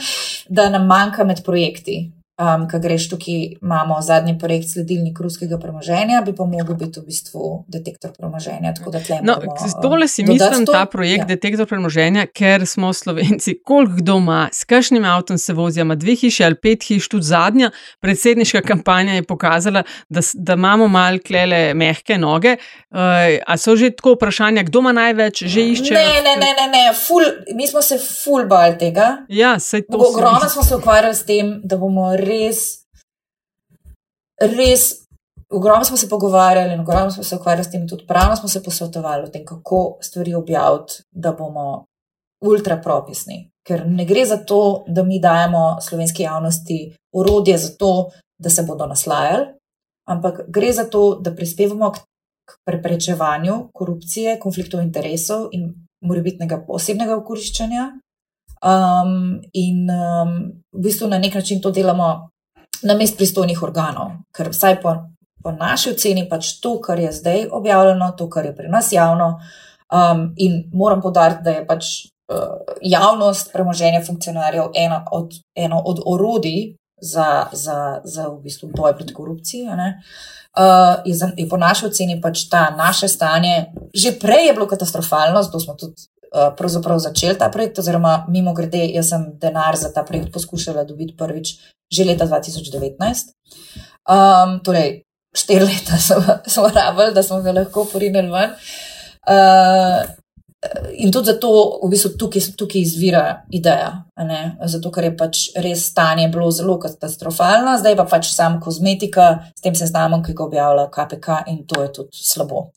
[0.57, 2.11] da nam manjka med projekti.
[2.37, 7.07] Um, Kaj greš tukaj, imamo zadnji projekt sledilnik ruskega premoženja, bi pa mogel biti v
[7.07, 8.75] bistvu detektor premoženja.
[9.23, 9.39] No,
[9.83, 11.27] tole si mislim, ta projekt ja.
[11.31, 16.13] detektor premoženja, ker smo slovenci, koliko kdo ima, s kakšnim avtom se vozi, ima dve
[16.21, 17.71] hiši ali pet hiš, tudi zadnja
[18.05, 22.59] predsedniška kampanja je pokazala, da, da imamo mal klele mehke noge.
[22.91, 25.95] Uh, a so že tako vprašanja, kdo ima največ, že išče?
[25.95, 26.85] Ne, ne, ne, ne, ne.
[27.01, 27.25] Ful,
[27.57, 29.09] mi smo se ful bali tega.
[29.29, 30.05] Ja, se to.
[30.13, 32.63] Ogromno smo se ukvarjali s tem, da bomo res,
[34.41, 34.87] res,
[35.53, 38.63] ogromno smo se pogovarjali in ogromno smo se ukvarjali s tem, tudi pravno smo se
[38.63, 41.85] posvetovali o tem, kako stvari objaviti, da bomo
[42.45, 43.51] ultrapropisni.
[43.67, 48.63] Ker ne gre za to, da mi dajemo slovenski javnosti urodje za to, da se
[48.63, 49.47] bodo naslajali,
[50.09, 52.05] ampak gre za to, da prispevamo k,
[52.45, 55.73] k preprečevanju korupcije, konfliktov interesov in
[56.05, 57.87] morebitnega posebnega okoriščanja
[58.63, 62.31] Um, in um, v bistvu na nek način to delamo
[62.83, 64.95] na mest pristojnih organov, ker vsaj po,
[65.43, 69.37] po naši oceni pač to, kar je zdaj objavljeno, to, kar je pri nas javno.
[69.93, 71.85] Um, in moram podariti, da je pač
[72.33, 78.97] uh, javnost premoženja funkcionarjev eno od, eno od orodij za, za, za v bistvu boj
[78.97, 79.69] proti korupciji.
[79.69, 84.67] Uh, je, za, je po naši oceni pač ta naše stanje, že prej je bilo
[84.67, 89.93] katastrofalno, zato smo tudi pravzaprav začeli ta projekt, oziroma mimo grede, jaz sem denar za
[89.93, 91.57] ta projekt poskušala dobiti prvič
[91.91, 93.31] že leta 2019.
[94.11, 95.05] Um, torej,
[95.37, 95.99] štiri leta
[96.55, 98.57] smo rabili, da smo ga lahko porinili ven.
[99.27, 100.03] Uh,
[100.99, 101.49] In tudi zato,
[101.85, 103.25] v bistvu, tukaj, tukaj izvira
[103.55, 103.91] ideja.
[104.67, 109.63] Zato, ker je pač res stanje bilo zelo katastrofalno, zdaj pa pač sam kozmetika s
[109.63, 112.71] tem seznamom, ki ga objavlja KPK, in to je tudi slabo.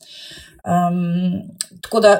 [0.60, 2.12] Um, tako da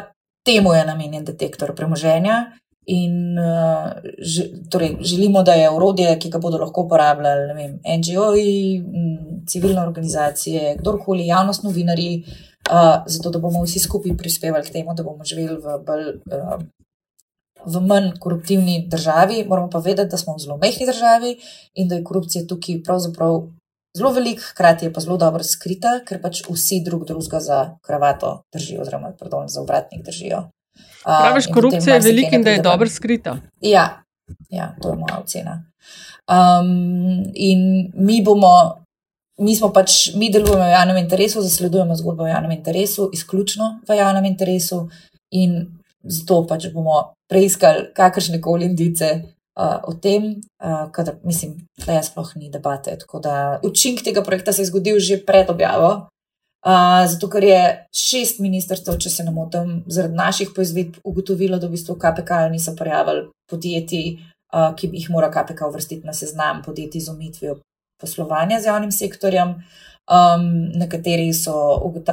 [0.45, 2.45] temu je namenjen detektor premoženja.
[2.91, 8.83] In uh, že, torej, želimo, da je urodje, ki ga bodo lahko uporabljali NGO-ji,
[9.47, 12.25] civilne organizacije, kdorkoli, javnost, novinari,
[12.71, 16.57] uh, zato da bomo vsi skupaj prispevali k temu, da bomo živeli v, bolj, uh,
[17.67, 19.45] v manj koruptivni državi.
[19.49, 21.37] Moramo pa vedeti, da smo v zelo mehki državi
[21.75, 23.43] in da je korupcija tukaj pravzaprav
[23.97, 28.43] zelo velik, hkrati je pa zelo dobro skrita, ker pač vsi drug drugega za kravato
[28.53, 30.45] držijo, oziroma pardon, za obratnik držijo.
[31.05, 33.37] Praviš, uh, korupcija je velika in da je dobro skrita.
[33.61, 34.03] Ja,
[34.51, 35.65] ja, to je moja ocena.
[36.31, 38.85] Um, in mi bomo,
[39.39, 43.97] mi smo pač, mi delujemo v javnem interesu, zasledujemo zgodbo v javnem interesu, izključno v
[43.97, 44.89] javnem interesu,
[45.31, 49.11] in zato pač bomo preiskali kakršne koli indice
[49.61, 52.97] uh, o tem, uh, kadar, mislim, da je sploh ni debate.
[53.63, 56.09] Učinek tega projekta se je zgodil že pred objavo.
[56.61, 57.61] Uh, zato, ker je
[57.97, 62.75] šest ministrstv, če se ne motim, zaradi naših poizvedb ugotovilo, da v bistvu KPK niso
[62.77, 64.19] prijavili podjetij,
[64.53, 67.57] uh, ki jih mora KPK uvrstiti na seznam podjetij z omitvijo
[68.01, 69.57] poslovanja z javnim sektorjem.
[70.11, 71.55] Um, nekateri so,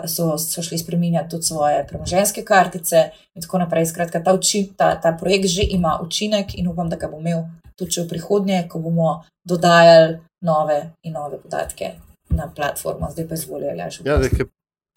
[0.06, 3.88] so, so šli spremenjati tudi svoje premoženske kartice in tako naprej.
[3.90, 7.48] Skratka, ta, uči, ta, ta projekt že ima učinek in upam, da ga bo imel
[7.76, 11.92] tudi v prihodnje, ko bomo dodajali nove in nove podatke
[12.30, 13.80] na platformo, zdaj pa izvolili.
[14.06, 14.20] Ja,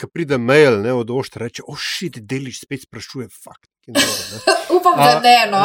[0.01, 3.69] Ko pride mail ne, od oštra, reče: ošit, oh, deliš spet sprašuje fakt.
[4.77, 5.37] Upam, da ne.
[5.51, 5.61] No.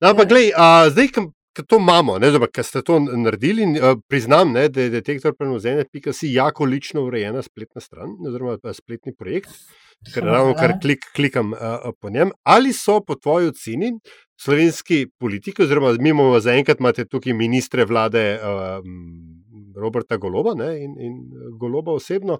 [0.00, 1.08] no, ampak, glej, a, zdaj,
[1.56, 2.16] ki to imamo,
[2.52, 7.04] ki ste to naredili, a, priznam, ne, da je detektor prenosene, pika si jako lično
[7.04, 9.50] urejena spletna stran, oziroma spletni projekt,
[10.14, 12.32] ker ravno kar klik, klikam a, po njem.
[12.42, 13.92] Ali so po tvoji oceni
[14.40, 18.38] slovenski politiki, oziroma mimo zaenkrat imate tukaj ministre vlade.
[18.42, 18.80] A,
[19.76, 21.14] Roberta Goloba ne, in, in
[21.58, 22.38] Goloba osebno.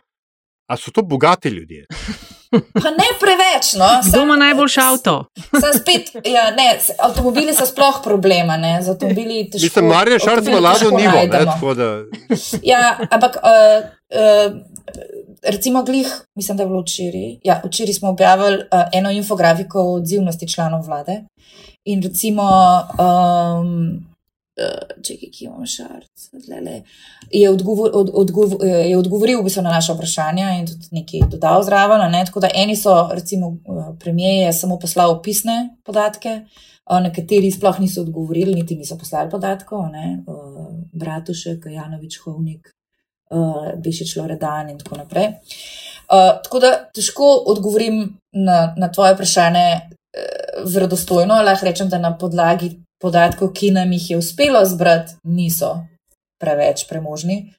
[0.69, 1.87] A so to bogati ljudje?
[2.53, 3.73] Pa ne preveč.
[3.79, 3.89] No.
[4.09, 5.25] Kdo ima najboljši avto?
[5.81, 8.59] Spet, ja, ne, avtomobili so sploh problema.
[9.55, 11.13] Mislim, Marija Šarc ima lado nivo.
[11.13, 11.59] Ne, da...
[12.63, 14.57] ja, ampak uh, uh,
[15.43, 17.37] recimo glih, mislim, da je bilo včeraj.
[17.45, 21.25] Ja, včeraj smo objavili uh, eno infografiko o odzivnosti članov vlade.
[21.85, 22.43] In recimo.
[22.99, 24.12] Um,
[24.53, 26.27] če ki imamo šarc,
[27.31, 31.65] je, odgovor, od, odgovor, je odgovoril v bistvu na naše vprašanja in tudi nekaj dodal
[31.65, 32.05] zraven.
[32.13, 32.25] Ne?
[32.29, 33.55] Tako da eni so, recimo,
[34.01, 36.43] premijer je samo poslal opisne podatke,
[36.93, 39.89] nekateri sploh niso odgovorili, niti niso poslali podatkov,
[40.93, 42.69] Bratušek, Janovič, Hovnik,
[43.85, 45.33] Bešič, Loredan in tako naprej.
[46.45, 48.05] Tako da težko odgovorim
[48.37, 49.67] na, na tvoje vprašanje
[50.75, 55.75] verodostojno, lahko rečem, da na podlagi podatkov, ki nam jih je uspelo zbrati, niso
[56.41, 57.53] preveč premožni.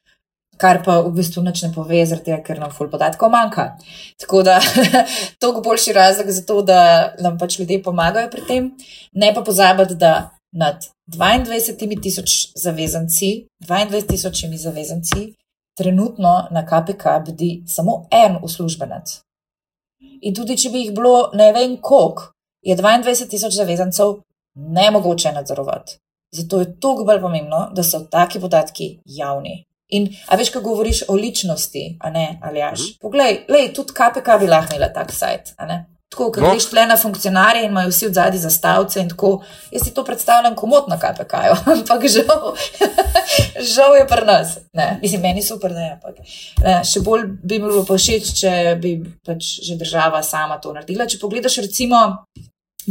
[0.57, 3.73] Kar pa v bistvu nič ne pove, tega, ker nam ful podatkov manjka.
[4.21, 4.59] Tako da
[5.39, 8.71] to je boljši razlog za to, da nam pač ljudje pomagajo pri tem.
[9.13, 15.33] Ne pa pozabiti, da nad 22 tisoč zavezanci, 22 tisočimi zavezanci,
[15.77, 19.19] trenutno na KPK bdi samo en uslužbenec.
[20.21, 22.29] In tudi, če bi jih bilo ne vem koliko,
[22.61, 24.21] je 22 tisoč zavezancev
[24.55, 25.99] ne mogoče nadzorovati.
[26.31, 29.65] Zato je toliko bolj pomembno, da so taki podatki javni.
[29.93, 32.79] In, a veš, ko govoriš o ličnosti, a ne, ali jaš.
[32.79, 32.99] Mm -hmm.
[33.01, 35.53] Poglej, lej, tudi KPK bi lahko imela tak sajt.
[36.13, 36.49] Tako, ker no.
[36.53, 39.43] greš tle na funkcionarje in imajo vsi od zadnji zastavce in tako.
[39.71, 41.33] Jaz si to predstavljam komotno KPK,
[41.73, 42.53] ampak žal,
[43.75, 44.57] žal je pri nas.
[44.73, 46.15] Ne, mislim, meni super, ne, ampak
[46.63, 48.51] ne, še bolj bi mi bilo pa všeč, če
[48.81, 48.95] bi
[49.25, 51.09] pač že država sama to naredila.
[51.09, 52.03] Če pogledaš recimo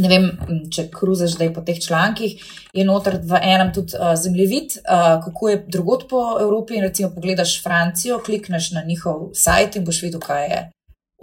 [0.01, 0.27] ne vem,
[0.73, 2.35] če kruzaš zdaj po teh člankih,
[2.73, 6.81] je noter v enem tudi uh, zemljevid, uh, kako je drugot po Evropi.
[6.81, 10.61] Recimo, pogledaš Francijo, klikneš na njihov sajt in boš videl, kaj je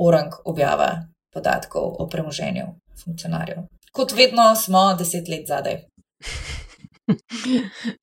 [0.01, 0.91] orang objava
[1.35, 2.67] podatkov o premoženju
[3.05, 3.67] funkcionarjev.
[3.93, 5.81] Kot vedno smo deset let zadaj.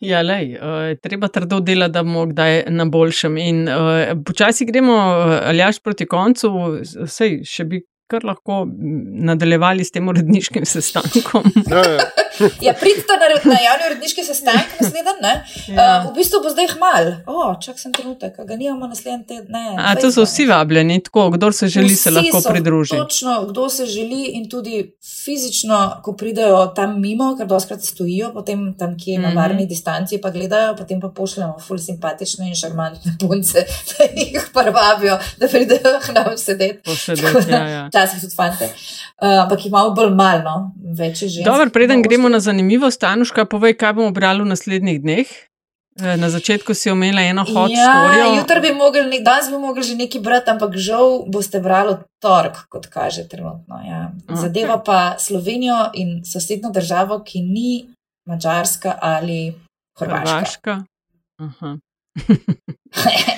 [0.03, 3.37] Ja, lej, uh, treba trdo delati, da bomo kdaj na boljšem.
[3.39, 4.97] In uh, počasi gremo,
[5.47, 6.49] ali až proti koncu,
[7.07, 8.63] sej, še bi kar lahko
[9.29, 11.51] nadaljevali s tem uredniškim sestankom.
[11.69, 12.07] Ja, ja.
[12.61, 15.41] Ja, pridite na, na javni uredniški sestanek naslednji dan.
[15.67, 16.03] Ja.
[16.05, 17.11] Uh, v bistvu bo zdaj hmal.
[17.25, 19.55] Oh, čak sem trenutek, ga nimamo naslednji teden.
[19.77, 22.95] A to so vsi vabljeni, tako, kdo se želi, vsi se lahko pridruži.
[22.95, 28.73] Točno, kdo se želi in tudi fizično, ko pridejo tam mimo, ker doskrat stojijo, potem
[28.79, 29.37] tam, ki je na mhm.
[29.37, 29.69] varni mm -hmm.
[29.69, 35.47] distanci, pa gledajo, potem pa pošljemo ful simpatične in šarmantne punce, da jih prvabijo, da
[35.47, 36.81] pridejo k nam sedeti.
[36.85, 37.87] Posedeti, ja, ja.
[37.89, 38.69] Včasih tudi fante.
[39.21, 41.43] Uh, ampak imamo bolj malo, več že.
[41.43, 45.27] Dobro, preden gremo na zanimivo, Stanuška, povej, kaj bomo brali v naslednjih dneh.
[45.97, 48.35] Eh, na začetku si omenila eno hod ja, storijo.
[48.37, 52.85] Jutri bi mogli, danes bi mogli že nekaj brati, ampak žal boste brali tork, kot
[52.85, 53.81] kaže trenutno.
[53.81, 54.13] Ja.
[54.29, 57.89] Zadeva pa Slovenijo in sosedno državo, ki ni
[58.29, 59.53] Mačarska ali
[59.99, 60.85] Hrvaška.
[61.41, 61.77] Hrvaška.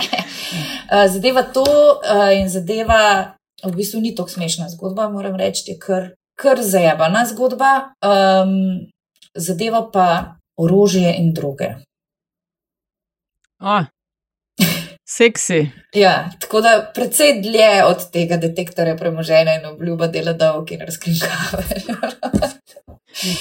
[0.91, 5.75] Eh, zadeva to uh, in zadeva, v bistvu ni tako smešna zgodba, moram reči, je
[5.77, 6.07] kar,
[6.39, 7.93] kar zajabana zgodba.
[8.05, 8.87] Um,
[9.35, 11.75] zadeva pa orožje in druge.
[13.61, 13.83] Oh,
[15.17, 15.69] seksi.
[15.95, 21.63] ja, tako da precej dlje od tega detektorja premoženja in obljuba dela dolg in razkrinkave.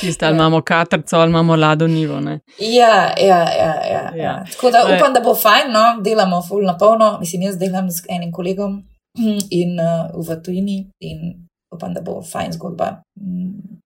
[0.00, 0.36] Tisto, ali ja.
[0.36, 2.18] imamo katrco, ali imamo lado nivo.
[2.18, 4.12] Ja, ja, ja, ja, ja.
[4.16, 4.44] ja.
[4.52, 6.02] Tako da upam, da bo fajn, no?
[6.02, 7.18] delamo full na polno.
[7.20, 8.82] Mislim, jaz delam z enim kolegom
[9.50, 13.02] in uh, v tujini in upam, da bo fajn zgodba,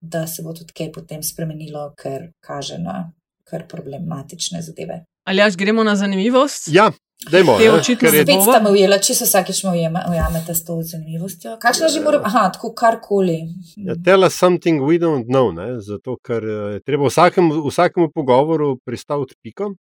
[0.01, 3.13] da se bo tudi kaj potem spremenilo, ker kaže na
[3.45, 5.03] kar problematične zadeve.
[5.25, 6.69] Ali až gremo na zanimivost?
[6.73, 6.91] Ja,
[7.31, 7.59] dajmo.
[7.59, 11.57] Te očitno spet ste me ujeli, če se vsakeč ujamete s to zanimivostjo.
[11.63, 13.39] Kakšno že moram, aha, tako karkoli.
[13.77, 15.81] Ja, tell us something we don't know, ne?
[15.81, 19.75] zato ker eh, je treba vsakemu, vsakemu pogovoru pristaviti piko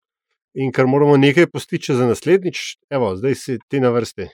[0.54, 4.28] in ker moramo nekaj postiči za naslednjič, evo, zdaj si ti na vrsti.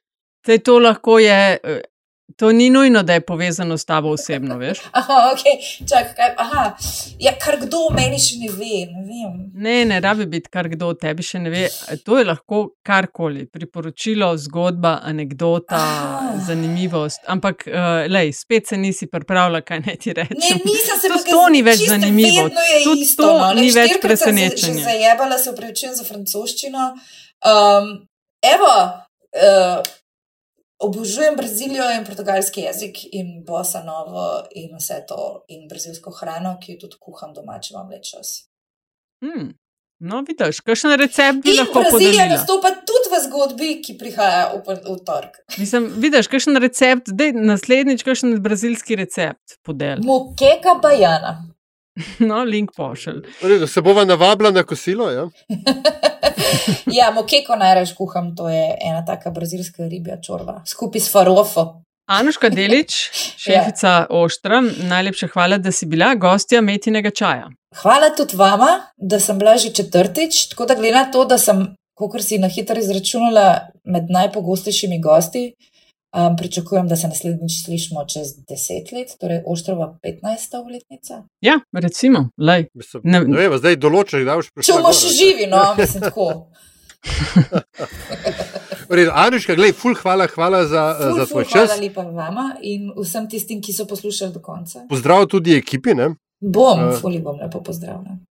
[0.45, 1.81] Te to lahko je eh,
[2.37, 4.79] To ni nujno, da je povezano s tabo osebno, veš?
[4.99, 5.87] Aha, okay.
[5.89, 6.63] Čak, kaj, aha.
[7.19, 8.79] Ja, kar kdo meni še ne ve.
[8.89, 11.67] Ne, ne, ne rabi biti kar kdo tebi še ne ve.
[12.03, 16.31] To je lahko karkoli, priporočilo, zgodba, anekdota, aha.
[16.47, 17.21] zanimivost.
[17.31, 20.39] Ampak, uh, lej, spet se nisi pripravila, kaj naj ti rečem.
[20.41, 21.35] Ne, nisem se pripravila.
[21.35, 22.47] To ni več zanimivo.
[22.83, 24.81] Tudi to no, ni več presenečenje.
[24.89, 26.89] Zajebala se upravičujem za francoščino.
[27.53, 27.93] Um,
[28.55, 28.73] evo.
[29.35, 29.85] Uh,
[30.79, 36.73] obožujem Brazilijo in portugalski jezik in bosa novo in vse to in brazilsko hrano, ki
[36.73, 38.33] jo tudi kuham doma, če imam več čas.
[39.23, 39.53] Hmm.
[40.03, 41.93] No, vidiš, kakšen recept bi in lahko podelil?
[41.95, 45.39] Brazilija nastopa tudi v zgodbi, ki prihaja v, v torek.
[45.61, 50.03] Mislim, vidiš, kakšen recept, da naslednjič kakšen brazilski recept podeli.
[50.05, 51.37] Mukeka bajana.
[52.19, 53.21] No, link pošelj.
[53.71, 55.29] Se bova navabila na kosilo, ja?
[56.97, 61.65] ja, mokeko najraž kuham, to je ena taka brazilska ribja čorba, skupaj s farofo.
[62.05, 62.97] Anuška Delič,
[63.43, 64.07] šefica ja.
[64.09, 67.49] Oštra, najlepša hvala, da si bila gostja metinega čaja.
[67.81, 71.65] Hvala tudi vama, da sem bila že četrtič, tako da glede na to, da sem,
[71.97, 75.49] kot si na hitro izračunala, med najpogostejšimi gosti,
[76.15, 80.57] Um, pričakujem, da se naslednjič slišimo čez deset let, torej Oštrova 15.
[80.61, 81.23] obletnica.
[81.41, 82.67] Ja, recimo, lej.
[83.03, 84.77] Ne, ne vem, zdaj določaj, da boš prišel.
[84.77, 86.27] Če boš živi, no, mislim tako.
[89.25, 91.73] Anuška, gledaj, ful, hvala, hvala za, ful, za tvoj ful, čas.
[91.73, 94.85] Hvala lepa vama in vsem tistim, ki so poslušali do konca.
[94.89, 95.97] Pozdrav tudi ekipi.
[95.99, 96.13] Ne?
[96.39, 98.23] Bom, uh, ful, bom lepo pozdravljen.